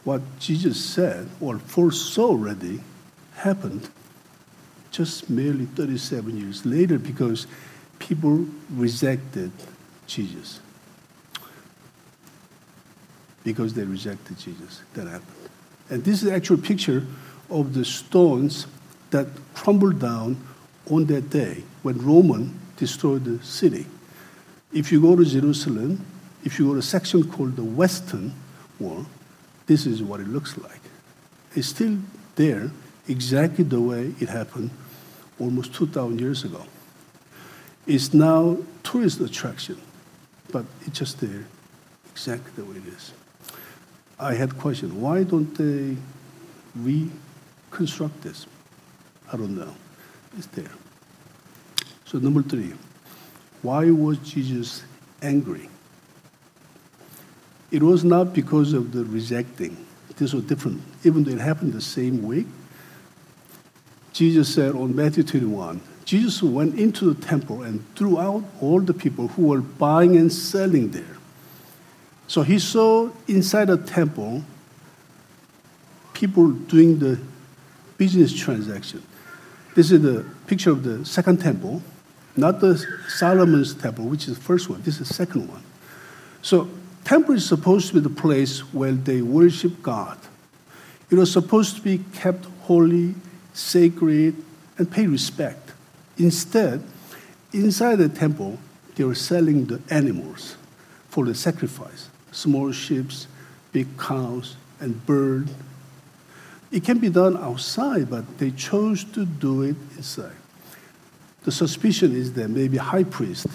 what 0.03 0.21
Jesus 0.39 0.84
said 0.84 1.29
or 1.41 1.60
foresaw 1.60 2.27
already 2.27 2.81
happened 3.36 3.89
just 4.95 5.29
merely 5.29 5.65
37 5.65 6.38
years 6.38 6.65
later 6.65 6.97
because 6.97 7.47
people 7.99 8.45
rejected 8.71 9.51
Jesus. 10.08 10.62
Because 13.43 13.73
they 13.73 13.84
rejected 13.84 14.38
Jesus. 14.39 14.81
That 14.93 15.08
happened. 15.08 15.49
And 15.89 16.03
this 16.03 16.15
is 16.15 16.29
the 16.29 16.34
actual 16.34 16.58
picture 16.58 17.05
of 17.49 17.73
the 17.73 17.84
stones 17.84 18.67
that 19.12 19.27
crumbled 19.53 19.99
down 19.99 20.38
on 20.89 21.05
that 21.05 21.29
day 21.29 21.63
when 21.84 21.97
Roman 21.97 22.58
destroyed 22.77 23.25
the 23.25 23.43
city. 23.43 23.86
If 24.73 24.91
you 24.91 25.01
go 25.01 25.15
to 25.15 25.25
Jerusalem, 25.25 26.05
if 26.43 26.58
you 26.58 26.67
go 26.67 26.73
to 26.73 26.79
a 26.79 26.84
section 26.84 27.29
called 27.29 27.55
the 27.55 27.63
Western 27.63 28.34
Wall, 28.79 29.05
this 29.67 29.86
is 29.86 30.01
what 30.01 30.19
it 30.21 30.27
looks 30.27 30.58
like. 30.58 30.81
It's 31.53 31.67
still 31.67 31.97
there, 32.36 32.71
exactly 33.08 33.63
the 33.63 33.79
way 33.79 34.13
it 34.19 34.29
happened 34.29 34.71
almost 35.39 35.74
2,000 35.74 36.19
years 36.19 36.43
ago. 36.43 36.65
It's 37.88 38.13
now 38.13 38.58
tourist 38.84 39.19
attraction, 39.19 39.78
but 40.52 40.65
it's 40.82 40.98
just 40.98 41.19
there, 41.19 41.45
exactly 42.12 42.52
the 42.56 42.63
way 42.63 42.78
it 42.78 42.88
is. 42.88 43.13
I 44.19 44.34
had 44.34 44.58
question, 44.58 45.02
why 45.02 45.24
don't 45.24 45.54
they 45.56 45.98
reconstruct 46.76 48.21
this? 48.21 48.48
I 49.32 49.38
don't 49.38 49.58
know. 49.58 49.76
It's 50.38 50.48
there. 50.48 50.71
So 52.06 52.19
number 52.19 52.41
three, 52.41 52.74
why 53.62 53.89
was 53.91 54.17
Jesus 54.19 54.84
angry? 55.21 55.69
It 57.71 57.84
was 57.84 58.04
not 58.04 58.34
because 58.34 58.74
of 58.74 58.93
the 58.93 59.04
rejecting. 59.04 59.86
This 60.17 60.34
was 60.34 60.43
different. 60.45 60.82
Even 61.04 61.24
though 61.24 61.32
it 61.32 61.39
happened 61.39 61.74
the 61.74 61.82
same 61.82 62.24
week, 62.24 62.48
Jesus 64.15 64.56
said 64.56 64.73
on 64.75 64.95
Matthew 64.95 65.23
21, 65.23 65.82
Jesus 66.06 66.41
went 66.41 66.80
into 66.80 67.13
the 67.13 67.21
temple 67.21 67.63
and 67.63 67.84
threw 67.95 68.17
out 68.17 68.45
all 68.62 68.80
the 68.80 68.93
people 68.93 69.28
who 69.28 69.47
were 69.47 69.60
buying 69.60 70.15
and 70.15 70.32
selling 70.32 70.91
there. 70.91 71.17
So 72.28 72.41
he 72.41 72.58
saw 72.58 73.10
inside 73.28 73.65
the 73.65 73.78
temple 73.78 74.45
people 76.13 76.51
doing 76.51 76.97
the 76.99 77.19
business 77.97 78.34
transaction. 78.34 79.04
This 79.75 79.91
is 79.91 80.01
the 80.01 80.25
picture 80.47 80.71
of 80.71 80.84
the 80.84 81.04
second 81.04 81.41
temple, 81.41 81.84
not 82.38 82.62
the 82.62 82.82
Solomon's 83.10 83.73
temple, 83.73 84.06
which 84.06 84.30
is 84.30 84.38
the 84.38 84.43
first 84.43 84.69
one. 84.69 84.82
This 84.84 85.01
is 85.01 85.10
the 85.10 85.13
second 85.13 85.49
one. 85.49 85.62
So 86.41 86.69
temple 87.04 87.36
is 87.36 87.45
supposed 87.45 87.89
to 87.89 87.95
be 87.95 87.99
the 87.99 88.10
place 88.10 88.60
where 88.73 88.93
they 88.93 89.21
worship 89.21 89.84
God. 89.84 90.17
It 91.10 91.15
was 91.15 91.34
supposed 91.34 91.75
to 91.75 91.82
be 91.82 91.99
kept 92.13 92.45
holy, 92.62 93.15
sacred, 93.56 94.36
and 94.78 94.91
pay 94.91 95.08
respect. 95.08 95.72
Instead, 96.18 96.84
inside 97.54 97.96
the 97.96 98.10
temple, 98.10 98.60
they 98.96 99.04
were 99.04 99.15
selling 99.15 99.65
the 99.65 99.82
animals 99.89 100.56
for 101.10 101.26
the 101.26 101.34
sacrifice 101.34 102.10
small 102.32 102.70
sheep, 102.74 103.08
big 103.72 103.98
cows, 103.98 104.58
and 104.82 105.06
birds. 105.06 105.54
It 106.70 106.84
can 106.84 107.00
be 107.00 107.08
done 107.08 107.38
outside, 107.38 108.10
but 108.10 108.39
they 108.39 108.52
chose 108.52 109.06
to 109.06 109.26
do 109.26 109.62
it 109.62 109.78
inside. 109.96 110.36
The 111.44 111.54
suspicion 111.54 112.13
is 112.13 112.34
that 112.34 112.50
maybe 112.50 112.76
high 112.76 113.06
priest 113.06 113.48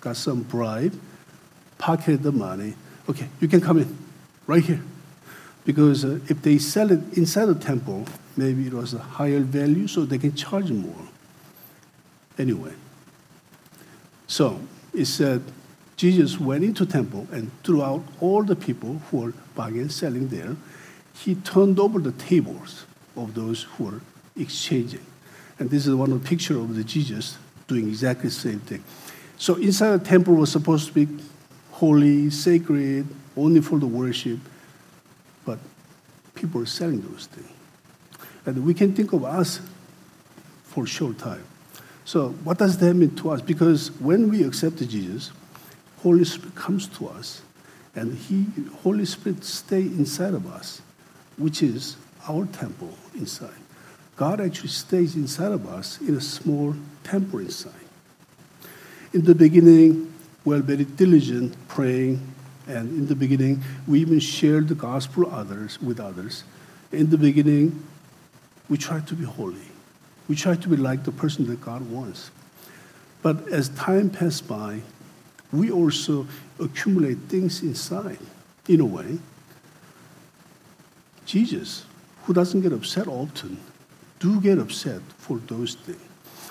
got 0.00 0.16
some 0.16 0.42
bribe, 0.42 0.98
pocketed 1.76 2.22
the 2.22 2.32
money. 2.32 2.74
Okay, 3.10 3.28
you 3.40 3.48
can 3.48 3.60
come 3.60 3.76
in, 3.78 3.98
right 4.46 4.62
here. 4.62 4.80
Because 5.66 6.04
uh, 6.04 6.20
if 6.28 6.40
they 6.40 6.56
sell 6.56 6.90
it 6.90 7.00
inside 7.18 7.46
the 7.46 7.54
temple, 7.54 8.06
maybe 8.36 8.66
it 8.66 8.72
was 8.72 8.94
a 8.94 8.98
higher 8.98 9.40
value, 9.40 9.86
so 9.86 10.04
they 10.04 10.18
can 10.18 10.34
charge 10.34 10.70
more. 10.70 11.08
Anyway, 12.38 12.72
so 14.26 14.60
it 14.92 15.06
said 15.06 15.42
Jesus 15.96 16.40
went 16.40 16.64
into 16.64 16.84
temple 16.84 17.28
and 17.30 17.50
threw 17.62 17.82
out 17.82 18.02
all 18.20 18.42
the 18.42 18.56
people 18.56 19.00
who 19.10 19.18
were 19.18 19.32
buying 19.54 19.78
and 19.78 19.92
selling 19.92 20.28
there. 20.28 20.56
He 21.14 21.36
turned 21.36 21.78
over 21.78 22.00
the 22.00 22.12
tables 22.12 22.86
of 23.16 23.34
those 23.34 23.62
who 23.62 23.84
were 23.84 24.00
exchanging. 24.36 25.04
And 25.58 25.70
this 25.70 25.86
is 25.86 25.94
one 25.94 26.10
of 26.10 26.22
the 26.22 26.28
picture 26.28 26.58
of 26.58 26.74
the 26.74 26.82
Jesus 26.82 27.38
doing 27.68 27.86
exactly 27.88 28.28
the 28.28 28.34
same 28.34 28.58
thing. 28.60 28.82
So 29.38 29.54
inside 29.54 30.00
the 30.00 30.04
temple 30.04 30.34
was 30.34 30.50
supposed 30.50 30.88
to 30.88 30.92
be 30.92 31.06
holy, 31.70 32.30
sacred, 32.30 33.06
only 33.36 33.60
for 33.60 33.78
the 33.78 33.86
worship, 33.86 34.38
but 35.44 35.58
people 36.34 36.60
are 36.60 36.66
selling 36.66 37.00
those 37.02 37.26
things. 37.26 37.53
And 38.46 38.64
we 38.64 38.74
can 38.74 38.94
think 38.94 39.12
of 39.12 39.24
us 39.24 39.60
for 40.64 40.84
a 40.84 40.86
short 40.86 41.18
time. 41.18 41.44
So 42.04 42.30
what 42.44 42.58
does 42.58 42.76
that 42.78 42.94
mean 42.94 43.14
to 43.16 43.30
us? 43.30 43.40
Because 43.40 43.90
when 44.00 44.28
we 44.28 44.44
accept 44.44 44.86
Jesus, 44.88 45.30
Holy 46.02 46.24
Spirit 46.24 46.54
comes 46.54 46.86
to 46.98 47.08
us, 47.08 47.40
and 47.94 48.14
He, 48.14 48.46
Holy 48.82 49.06
Spirit, 49.06 49.44
stay 49.44 49.80
inside 49.80 50.34
of 50.34 50.46
us, 50.46 50.82
which 51.38 51.62
is 51.62 51.96
our 52.28 52.44
temple 52.46 52.92
inside. 53.14 53.54
God 54.16 54.40
actually 54.40 54.68
stays 54.68 55.16
inside 55.16 55.52
of 55.52 55.66
us 55.66 56.00
in 56.00 56.14
a 56.14 56.20
small 56.20 56.76
temple 57.02 57.38
inside. 57.38 57.72
In 59.12 59.24
the 59.24 59.34
beginning, 59.34 60.12
we 60.44 60.56
are 60.56 60.60
very 60.60 60.84
diligent 60.84 61.56
praying, 61.68 62.20
and 62.66 62.88
in 62.90 63.06
the 63.06 63.14
beginning, 63.14 63.62
we 63.86 64.00
even 64.00 64.20
shared 64.20 64.68
the 64.68 64.74
gospel 64.74 65.32
others 65.32 65.80
with 65.80 65.98
others. 65.98 66.44
In 66.92 67.10
the 67.10 67.18
beginning, 67.18 67.82
we 68.68 68.76
try 68.76 69.00
to 69.00 69.14
be 69.14 69.24
holy. 69.24 69.68
We 70.28 70.36
try 70.36 70.54
to 70.56 70.68
be 70.68 70.76
like 70.76 71.04
the 71.04 71.12
person 71.12 71.46
that 71.48 71.60
God 71.60 71.82
wants. 71.90 72.30
But 73.22 73.48
as 73.48 73.68
time 73.70 74.10
passed 74.10 74.48
by, 74.48 74.80
we 75.52 75.70
also 75.70 76.26
accumulate 76.58 77.18
things 77.28 77.62
inside 77.62 78.18
in 78.68 78.80
a 78.80 78.84
way. 78.84 79.18
Jesus, 81.26 81.84
who 82.24 82.32
doesn't 82.32 82.60
get 82.60 82.72
upset 82.72 83.06
often, 83.06 83.58
do 84.18 84.40
get 84.40 84.58
upset 84.58 85.00
for 85.18 85.38
those 85.46 85.74
things. 85.74 86.00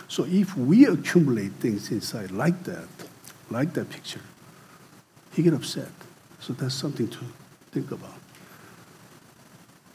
So 0.08 0.26
if 0.28 0.56
we 0.56 0.86
accumulate 0.86 1.54
things 1.54 1.92
inside 1.92 2.32
like 2.32 2.64
that, 2.66 2.88
like 3.50 3.74
that 3.74 3.90
picture, 3.90 4.22
he 5.34 5.42
get 5.42 5.54
upset. 5.54 5.92
So 6.40 6.54
that's 6.54 6.76
something 6.76 7.08
to 7.08 7.20
think 7.72 7.92
about. 7.92 8.20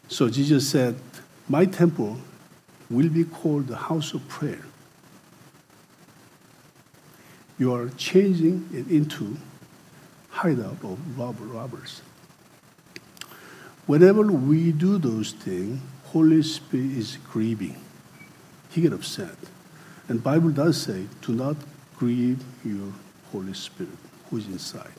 So 0.09 0.29
Jesus 0.29 0.69
said, 0.69 0.97
My 1.49 1.65
temple 1.65 2.19
will 2.91 3.09
be 3.09 3.25
called 3.25 3.69
the 3.69 3.77
house 3.77 4.15
of 4.15 4.27
prayer 4.29 4.65
you 7.59 7.75
are 7.75 7.89
changing 7.91 8.69
it 8.73 8.87
into 8.89 9.37
hideout 10.31 10.79
of 10.85 11.53
robbers. 11.53 12.03
Whenever 13.87 14.23
we 14.23 14.71
do 14.71 14.99
those 14.99 15.33
things, 15.33 15.81
Holy 16.07 16.43
Spirit 16.43 16.93
is 16.93 17.19
grieving. 17.31 17.77
He 18.71 18.83
get 18.83 18.93
upset. 18.93 19.37
And 20.09 20.23
Bible 20.23 20.51
does 20.51 20.81
say, 20.81 21.07
do 21.23 21.33
not 21.33 21.57
grieve 21.97 22.43
your 22.65 22.93
Holy 23.33 23.55
Spirit 23.55 23.93
who 24.31 24.39
is 24.39 24.47
inside. 24.47 24.93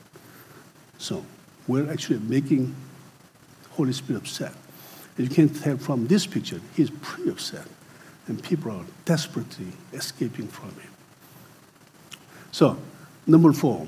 So 0.98 1.24
we're 1.66 1.90
actually 1.90 2.18
making 2.18 2.74
Holy 3.70 3.92
Spirit 3.92 4.20
upset. 4.20 4.52
And 5.16 5.28
you 5.28 5.34
can 5.34 5.48
tell 5.48 5.76
from 5.76 6.06
this 6.06 6.26
picture, 6.26 6.60
he's 6.74 6.90
pretty 7.02 7.30
upset. 7.30 7.66
And 8.26 8.42
people 8.42 8.70
are 8.72 8.84
desperately 9.04 9.66
escaping 9.92 10.48
from 10.48 10.70
him. 10.70 10.90
So, 12.52 12.78
number 13.26 13.52
four. 13.52 13.86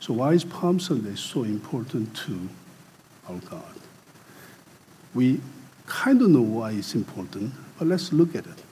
So, 0.00 0.14
why 0.14 0.32
is 0.32 0.44
Palm 0.44 0.80
Sunday 0.80 1.14
so 1.14 1.44
important 1.44 2.14
to 2.16 2.48
our 3.28 3.38
God? 3.38 3.74
We 5.14 5.40
kind 5.86 6.20
of 6.22 6.30
know 6.30 6.42
why 6.42 6.72
it's 6.72 6.94
important, 6.94 7.52
but 7.78 7.86
let's 7.86 8.12
look 8.12 8.34
at 8.34 8.46
it. 8.46 8.62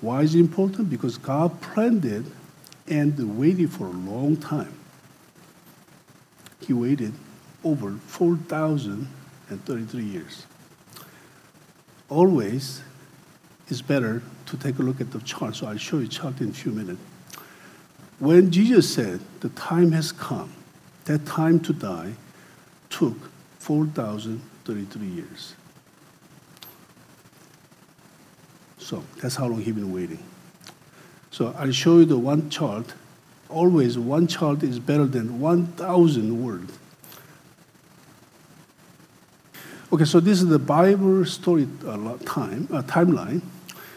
Why 0.00 0.22
is 0.22 0.34
it 0.34 0.40
important? 0.40 0.88
Because 0.88 1.18
God 1.18 1.60
planned 1.60 2.04
it 2.04 2.24
and 2.88 3.38
waited 3.38 3.70
for 3.70 3.86
a 3.86 3.90
long 3.90 4.36
time. 4.36 4.72
He 6.60 6.72
waited 6.72 7.12
over 7.62 7.96
4,033 9.50 10.04
years. 10.04 10.46
Always, 12.08 12.82
it's 13.68 13.82
better 13.82 14.22
to 14.46 14.56
take 14.56 14.78
a 14.78 14.82
look 14.82 15.00
at 15.00 15.10
the 15.10 15.20
chart. 15.20 15.56
So 15.56 15.66
I'll 15.66 15.76
show 15.76 15.98
you 15.98 16.08
chart 16.08 16.40
in 16.40 16.50
a 16.50 16.52
few 16.52 16.72
minutes. 16.72 17.00
When 18.18 18.50
Jesus 18.50 18.92
said, 18.92 19.20
the 19.40 19.48
time 19.50 19.92
has 19.92 20.12
come, 20.12 20.52
that 21.06 21.24
time 21.26 21.60
to 21.60 21.72
die 21.72 22.12
took 22.90 23.16
4,033 23.58 25.06
years. 25.06 25.54
So 28.78 29.02
that's 29.22 29.36
how 29.36 29.46
long 29.46 29.62
he's 29.62 29.74
been 29.74 29.92
waiting. 29.92 30.22
So 31.30 31.54
I'll 31.56 31.72
show 31.72 31.98
you 31.98 32.04
the 32.04 32.18
one 32.18 32.50
chart. 32.50 32.92
Always 33.48 33.98
one 33.98 34.26
chart 34.26 34.62
is 34.62 34.78
better 34.78 35.06
than 35.06 35.40
1,000 35.40 36.44
words. 36.44 36.78
Okay, 39.92 40.04
so 40.04 40.20
this 40.20 40.40
is 40.40 40.46
the 40.46 40.58
Bible 40.58 41.24
story 41.24 41.66
uh, 41.84 42.16
time, 42.18 42.68
uh, 42.70 42.80
timeline. 42.82 43.42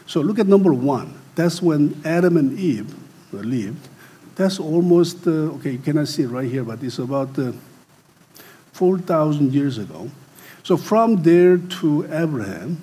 So 0.06 0.20
look 0.22 0.40
at 0.40 0.48
number 0.48 0.72
one. 0.74 1.14
That's 1.36 1.62
when 1.62 2.00
Adam 2.04 2.36
and 2.36 2.58
Eve 2.58 2.92
lived. 3.32 3.88
That's 4.34 4.58
almost, 4.58 5.24
uh, 5.24 5.54
okay, 5.54 5.72
you 5.72 5.78
cannot 5.78 6.08
see 6.08 6.24
it 6.24 6.28
right 6.28 6.50
here, 6.50 6.64
but 6.64 6.82
it's 6.82 6.98
about 6.98 7.38
uh, 7.38 7.52
4,000 8.72 9.54
years 9.54 9.78
ago. 9.78 10.10
So 10.64 10.76
from 10.76 11.22
there 11.22 11.58
to 11.58 12.04
Abraham, 12.12 12.82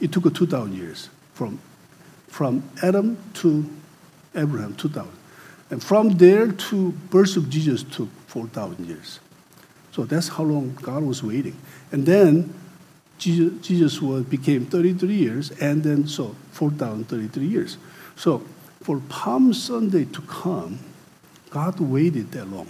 it 0.00 0.12
took 0.12 0.32
2,000 0.32 0.74
years. 0.74 1.10
From, 1.34 1.58
from 2.28 2.62
Adam 2.82 3.18
to 3.34 3.68
Abraham, 4.34 4.74
2,000. 4.76 5.10
And 5.70 5.84
from 5.84 6.16
there 6.16 6.52
to 6.52 6.92
birth 7.10 7.36
of 7.36 7.50
Jesus 7.50 7.82
took 7.82 8.08
4,000 8.28 8.86
years. 8.86 9.20
So 9.92 10.04
that's 10.04 10.28
how 10.28 10.44
long 10.44 10.76
God 10.82 11.02
was 11.02 11.22
waiting. 11.22 11.56
And 11.90 12.06
then 12.06 12.54
Jesus, 13.18 13.66
Jesus 13.66 13.98
became 14.24 14.66
33 14.66 15.14
years, 15.14 15.50
and 15.60 15.82
then 15.82 16.06
so 16.06 16.36
4,033 16.52 17.46
years. 17.46 17.78
So 18.16 18.42
for 18.82 19.00
Palm 19.08 19.52
Sunday 19.52 20.04
to 20.04 20.22
come, 20.22 20.78
God 21.50 21.80
waited 21.80 22.32
that 22.32 22.46
long. 22.46 22.68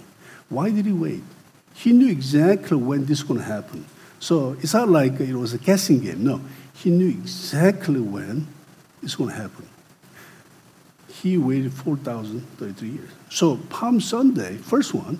Why 0.49 0.71
did 0.71 0.85
he 0.85 0.91
wait? 0.91 1.23
He 1.75 1.93
knew 1.93 2.09
exactly 2.09 2.77
when 2.77 3.05
this 3.05 3.21
was 3.21 3.27
going 3.27 3.39
to 3.39 3.45
happen. 3.45 3.85
So 4.19 4.57
it's 4.61 4.73
not 4.73 4.89
like 4.89 5.19
it 5.19 5.35
was 5.35 5.53
a 5.53 5.57
guessing 5.57 5.99
game. 5.99 6.23
No, 6.23 6.41
he 6.73 6.89
knew 6.89 7.07
exactly 7.07 7.99
when 7.99 8.47
it's 9.03 9.15
going 9.15 9.29
to 9.29 9.35
happen. 9.35 9.67
He 11.07 11.37
waited 11.37 11.73
4,033 11.73 12.89
years. 12.89 13.09
So 13.29 13.57
Palm 13.69 14.01
Sunday, 14.01 14.57
first 14.57 14.93
one, 14.93 15.19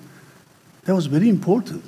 that 0.83 0.95
was 0.95 1.05
very 1.05 1.29
important. 1.29 1.83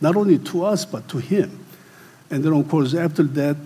Not 0.00 0.16
only 0.16 0.38
to 0.38 0.64
us, 0.64 0.84
but 0.84 1.08
to 1.08 1.18
him. 1.18 1.64
And 2.30 2.44
then, 2.44 2.52
of 2.52 2.68
course, 2.68 2.94
after 2.94 3.22
that, 3.22 3.56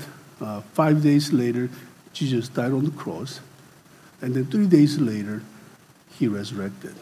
uh, 0.40 0.60
five 0.72 1.02
days 1.02 1.32
later, 1.32 1.70
Jesus 2.12 2.48
died 2.48 2.72
on 2.72 2.84
the 2.84 2.90
cross. 2.90 3.40
And 4.20 4.34
then 4.34 4.46
three 4.46 4.66
days 4.66 4.98
later, 4.98 5.42
he 6.18 6.28
resurrected. 6.28 6.94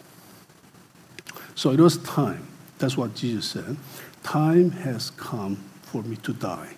So 1.54 1.70
it 1.70 1.80
was 1.80 1.98
time. 1.98 2.46
That's 2.78 2.96
what 2.96 3.14
Jesus 3.14 3.46
said. 3.46 3.76
Time 4.22 4.70
has 4.70 5.10
come 5.10 5.56
for 5.82 6.02
me 6.02 6.16
to 6.16 6.32
die. 6.32 6.74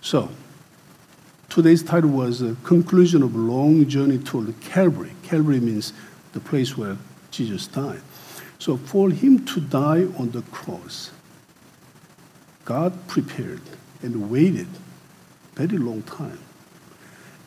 So, 0.00 0.28
today's 1.48 1.82
title 1.82 2.10
was 2.10 2.42
a 2.42 2.54
conclusion 2.62 3.22
of 3.22 3.34
a 3.34 3.38
long 3.38 3.88
journey 3.88 4.18
toward 4.18 4.60
Calvary. 4.60 5.12
Calvary 5.22 5.60
means 5.60 5.92
the 6.34 6.40
place 6.40 6.76
where 6.76 6.98
Jesus 7.30 7.66
died. 7.66 8.02
So, 8.58 8.76
for 8.76 9.10
him 9.10 9.44
to 9.46 9.60
die 9.60 10.04
on 10.18 10.32
the 10.32 10.42
cross, 10.42 11.10
God 12.64 13.08
prepared 13.08 13.62
and 14.02 14.30
waited 14.30 14.68
a 15.56 15.66
very 15.66 15.78
long 15.78 16.02
time. 16.02 16.38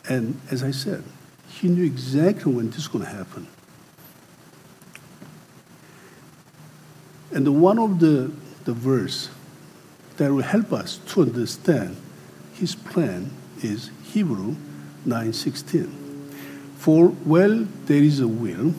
And 0.10 0.40
as 0.50 0.64
I 0.64 0.72
said, 0.72 1.04
he 1.50 1.68
knew 1.68 1.84
exactly 1.84 2.54
when 2.54 2.68
this 2.68 2.80
is 2.80 2.88
going 2.88 3.04
to 3.04 3.12
happen. 3.12 3.48
And 7.32 7.62
one 7.62 7.78
of 7.78 8.00
the, 8.00 8.32
the 8.66 8.74
verse 8.74 9.30
that 10.18 10.32
will 10.32 10.44
help 10.44 10.72
us 10.72 10.98
to 11.08 11.22
understand 11.22 11.98
his 12.54 12.74
plan 12.74 13.32
is 13.62 13.92
Hebrew 14.04 14.56
9:16. 15.06 16.07
For 16.78 17.08
well 17.26 17.66
there 17.86 18.04
is 18.04 18.20
a 18.20 18.28
will. 18.28 18.74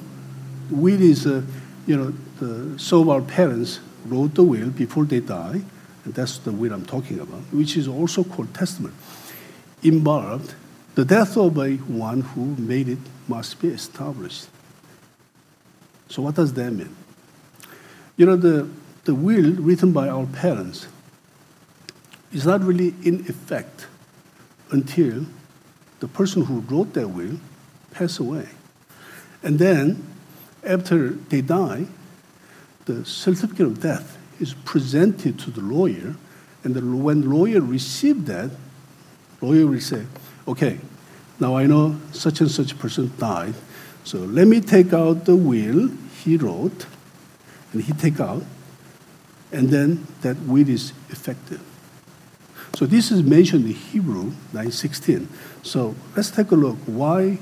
Will 0.70 1.00
is 1.00 1.26
a, 1.26 1.44
you 1.86 1.96
know, 1.96 2.12
the, 2.40 2.96
of 2.96 3.08
our 3.08 3.22
parents 3.22 3.80
wrote 4.06 4.34
the 4.34 4.42
will 4.42 4.70
before 4.70 5.04
they 5.04 5.20
die, 5.20 5.60
and 6.04 6.14
that's 6.14 6.38
the 6.38 6.52
will 6.52 6.72
I'm 6.72 6.84
talking 6.84 7.20
about, 7.20 7.40
which 7.52 7.76
is 7.76 7.88
also 7.88 8.24
called 8.24 8.54
testament. 8.54 8.94
Involved, 9.82 10.54
the 10.94 11.04
death 11.04 11.36
of 11.36 11.58
a 11.58 11.76
one 11.76 12.22
who 12.22 12.56
made 12.56 12.88
it 12.88 12.98
must 13.28 13.60
be 13.60 13.68
established. 13.68 14.48
So 16.08 16.22
what 16.22 16.34
does 16.34 16.52
that 16.54 16.72
mean? 16.72 16.94
You 18.16 18.26
know, 18.26 18.36
the, 18.36 18.68
the 19.04 19.14
will 19.14 19.52
written 19.52 19.92
by 19.92 20.08
our 20.08 20.26
parents 20.26 20.88
is 22.32 22.46
not 22.46 22.62
really 22.62 22.94
in 23.04 23.20
effect 23.28 23.86
until 24.70 25.26
the 26.00 26.08
person 26.08 26.44
who 26.44 26.60
wrote 26.60 26.94
that 26.94 27.08
will 27.08 27.38
pass 27.98 28.18
away. 28.18 28.48
And 29.42 29.58
then, 29.58 30.06
after 30.64 31.10
they 31.10 31.40
die, 31.40 31.86
the 32.86 33.04
certificate 33.04 33.66
of 33.66 33.82
death 33.82 34.16
is 34.40 34.54
presented 34.54 35.38
to 35.40 35.50
the 35.50 35.60
lawyer, 35.60 36.14
and 36.64 36.74
the, 36.74 36.80
when 36.80 37.28
lawyer 37.28 37.60
receives 37.60 38.24
that, 38.24 38.50
lawyer 39.40 39.66
will 39.66 39.80
say, 39.80 40.06
okay, 40.46 40.78
now 41.40 41.56
I 41.56 41.66
know 41.66 41.96
such 42.12 42.40
and 42.40 42.50
such 42.50 42.78
person 42.78 43.12
died, 43.18 43.54
so 44.04 44.18
let 44.18 44.48
me 44.48 44.60
take 44.60 44.92
out 44.92 45.24
the 45.24 45.36
will 45.36 45.90
he 46.24 46.36
wrote, 46.36 46.86
and 47.72 47.82
he 47.82 47.92
take 47.92 48.20
out, 48.20 48.42
and 49.52 49.68
then 49.70 50.06
that 50.22 50.36
will 50.46 50.68
is 50.68 50.92
effective. 51.10 51.60
So 52.74 52.86
this 52.86 53.10
is 53.10 53.22
mentioned 53.22 53.66
in 53.66 53.72
Hebrew 53.72 54.32
9:16. 54.52 55.26
So 55.62 55.94
let's 56.14 56.30
take 56.30 56.50
a 56.50 56.54
look 56.54 56.76
why 56.86 57.38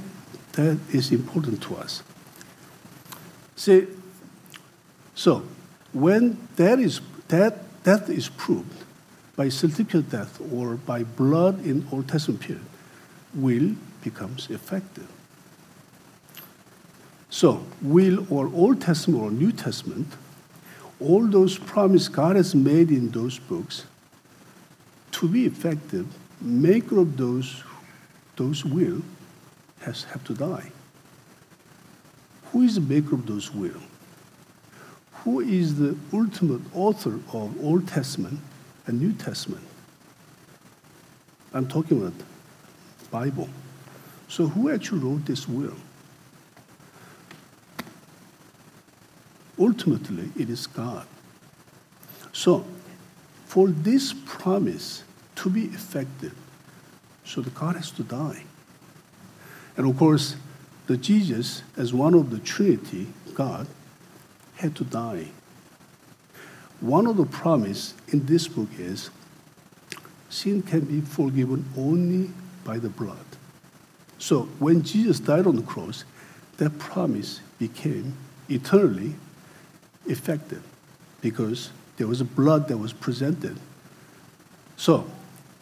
that 0.57 0.79
is 0.93 1.13
important 1.13 1.63
to 1.63 1.77
us. 1.77 2.03
See, 3.55 3.87
so 5.15 5.45
when 5.93 6.37
that 6.57 6.79
is 6.79 7.01
that 7.29 7.83
death 7.85 8.11
is 8.11 8.29
proved 8.29 8.85
by 9.37 9.49
certificate 9.49 10.11
death 10.11 10.41
or 10.53 10.77
by 10.77 11.05
blood 11.05 11.65
in 11.65 11.87
Old 11.93 12.09
Testament 12.09 12.41
period, 12.41 12.65
will 13.35 13.77
becomes 14.03 14.51
effective. 14.51 15.09
So, 17.29 17.67
will 17.83 18.33
or 18.33 18.49
Old 18.55 18.81
Testament 18.81 19.23
or 19.23 19.31
New 19.31 19.53
Testament, 19.53 20.09
all 21.01 21.27
those 21.27 21.59
promises 21.59 22.09
God 22.09 22.37
has 22.37 22.55
made 22.55 22.91
in 22.91 23.11
those 23.11 23.39
books, 23.39 23.85
to 25.13 25.29
be 25.29 25.45
effective, 25.45 26.07
maker 26.41 26.99
of 26.99 27.17
those, 27.17 27.63
those 28.37 28.65
will 28.65 29.03
has 29.81 30.05
have 30.05 30.25
to 30.25 30.35
die. 30.35 30.71
Who 32.53 32.63
is 32.63 32.77
the 32.77 32.81
maker 32.81 33.15
of 33.15 33.27
those 33.27 33.53
will? 33.53 33.81
Who 35.25 35.41
is 35.41 35.77
the 35.77 35.97
ultimate 36.13 36.63
author 36.75 37.21
of 37.33 37.63
Old 37.63 37.89
Testament 37.89 38.39
and 38.87 39.01
New 39.01 39.13
Testament? 39.13 39.65
I'm 41.53 41.67
talking 41.67 42.01
about 42.01 42.13
Bible. 43.11 43.49
So 44.29 44.47
who 44.47 44.71
actually 44.71 45.01
wrote 45.01 45.25
this 45.25 45.49
will? 45.49 45.77
Ultimately, 49.59 50.31
it 50.37 50.51
is 50.51 50.67
God. 50.67 51.07
So, 52.33 52.67
for 53.47 53.69
this 53.69 54.15
promise 54.27 55.03
to 55.37 55.49
be 55.49 55.65
effective, 55.65 56.35
so 57.25 57.41
the 57.41 57.51
God 57.51 57.77
has 57.77 57.91
to 57.93 58.03
die. 58.03 58.43
And 59.77 59.89
of 59.89 59.97
course, 59.97 60.37
the 60.87 60.97
Jesus, 60.97 61.63
as 61.77 61.93
one 61.93 62.15
of 62.15 62.31
the 62.31 62.39
Trinity, 62.39 63.09
God, 63.35 63.67
had 64.57 64.75
to 64.77 64.85
die. 64.85 65.29
One 66.81 67.07
of 67.07 67.17
the 67.17 67.27
promise 67.27 67.95
in 68.09 68.27
this 68.27 68.49
book 68.49 68.69
is 68.79 69.11
sin 70.29 70.63
can 70.63 70.81
be 70.81 71.01
forgiven 71.01 71.65
only 71.77 72.31
by 72.65 72.79
the 72.79 72.89
blood. 72.89 73.17
So 74.19 74.43
when 74.59 74.83
Jesus 74.83 75.21
died 75.21 75.47
on 75.47 75.57
the 75.57 75.63
cross, 75.63 76.05
that 76.59 76.79
promise 76.79 77.41
became 77.59 78.17
eternally 78.49 79.15
effective 80.07 80.63
because 81.21 81.71
there 81.97 82.07
was 82.07 82.21
a 82.21 82.25
blood 82.25 82.69
that 82.69 82.77
was 82.77 82.93
presented. 82.93 83.59
So, 84.77 85.07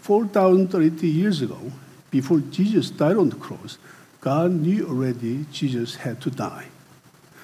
4,030 0.00 1.08
years 1.08 1.40
ago, 1.40 1.72
before 2.10 2.40
Jesus 2.40 2.90
died 2.90 3.16
on 3.16 3.30
the 3.30 3.36
cross, 3.36 3.78
God 4.24 4.52
knew 4.52 4.88
already 4.88 5.44
Jesus 5.52 5.96
had 5.96 6.18
to 6.22 6.30
die. 6.30 6.68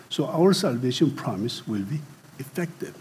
So 0.09 0.25
our 0.25 0.55
salvation 0.55 1.11
promise 1.11 1.69
will 1.69 1.83
be 1.83 2.01
effective. 2.39 2.97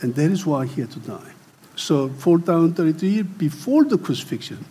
And 0.00 0.14
that 0.14 0.30
is 0.30 0.46
why 0.46 0.64
he 0.64 0.80
had 0.80 0.90
to 0.92 1.00
die. 1.00 1.32
So 1.76 2.08
4,033 2.08 3.08
years 3.10 3.26
before 3.26 3.84
the 3.84 3.98
crucifixion, 3.98 4.64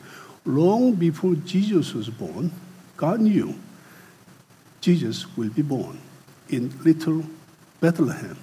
long 0.44 0.96
before 0.96 1.36
Jesus 1.36 1.94
was 1.94 2.10
born, 2.10 2.52
God 2.98 3.20
knew 3.20 3.54
Jesus 4.82 5.38
will 5.38 5.50
be 5.50 5.62
born 5.62 6.00
in 6.50 6.74
little 6.84 7.26
Bethlehem. 7.80 8.40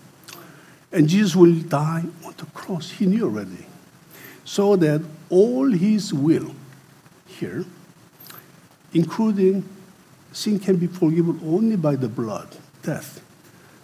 And 0.92 1.09
Jesus 1.09 1.35
will 1.35 1.57
die 1.57 2.05
on 2.24 2.35
the 2.37 2.46
cross. 2.55 2.92
He 2.92 3.07
knew 3.07 3.24
already. 3.24 3.66
So 4.44 4.76
that 4.76 5.03
all 5.29 5.72
his 5.72 6.14
will 6.14 6.55
here, 7.26 7.64
including 8.92 9.68
sin 10.33 10.59
can 10.59 10.76
be 10.76 10.87
forgiven 10.87 11.40
only 11.44 11.76
by 11.76 11.96
the 11.96 12.09
blood, 12.09 12.57
death, 12.83 13.22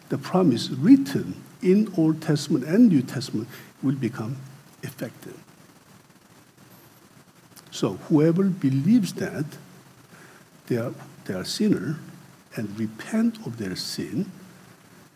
the 0.09 0.19
promise 0.19 0.71
written 0.71 1.43
in 1.63 1.93
Old 1.97 2.23
Testament 2.23 2.65
and 2.65 2.89
New 2.89 3.03
Testament 3.03 3.49
will 3.83 3.95
become 3.95 4.37
effective. 4.83 5.37
So 7.71 7.95
whoever 8.09 8.45
believes 8.45 9.13
that 9.15 9.45
they 10.67 10.77
are, 10.77 10.95
they 11.25 11.35
are 11.35 11.45
sinner 11.45 11.99
and 12.55 12.79
repent 12.79 13.45
of 13.47 13.59
their 13.59 13.77
sin 13.77 14.31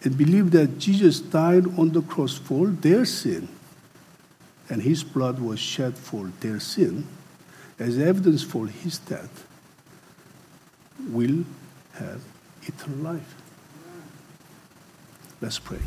and 0.03 0.16
believe 0.16 0.50
that 0.50 0.79
Jesus 0.79 1.20
died 1.20 1.66
on 1.79 1.90
the 1.90 2.03
cross 2.03 2.37
for 2.37 2.66
their 2.68 3.05
sin 3.05 3.48
and 4.68 4.83
his 4.83 5.03
blood 5.03 5.40
was 5.40 5.59
shed 5.59 5.96
for 5.96 6.31
their 6.40 6.61
sin 6.61 7.07
as 7.79 7.98
evidence 7.98 8.42
for 8.42 8.66
his 8.66 8.98
death 8.98 9.46
will 11.09 11.45
have 11.95 12.23
eternal 12.63 13.15
life. 13.15 13.35
Let's 15.41 15.59
pray. 15.59 15.81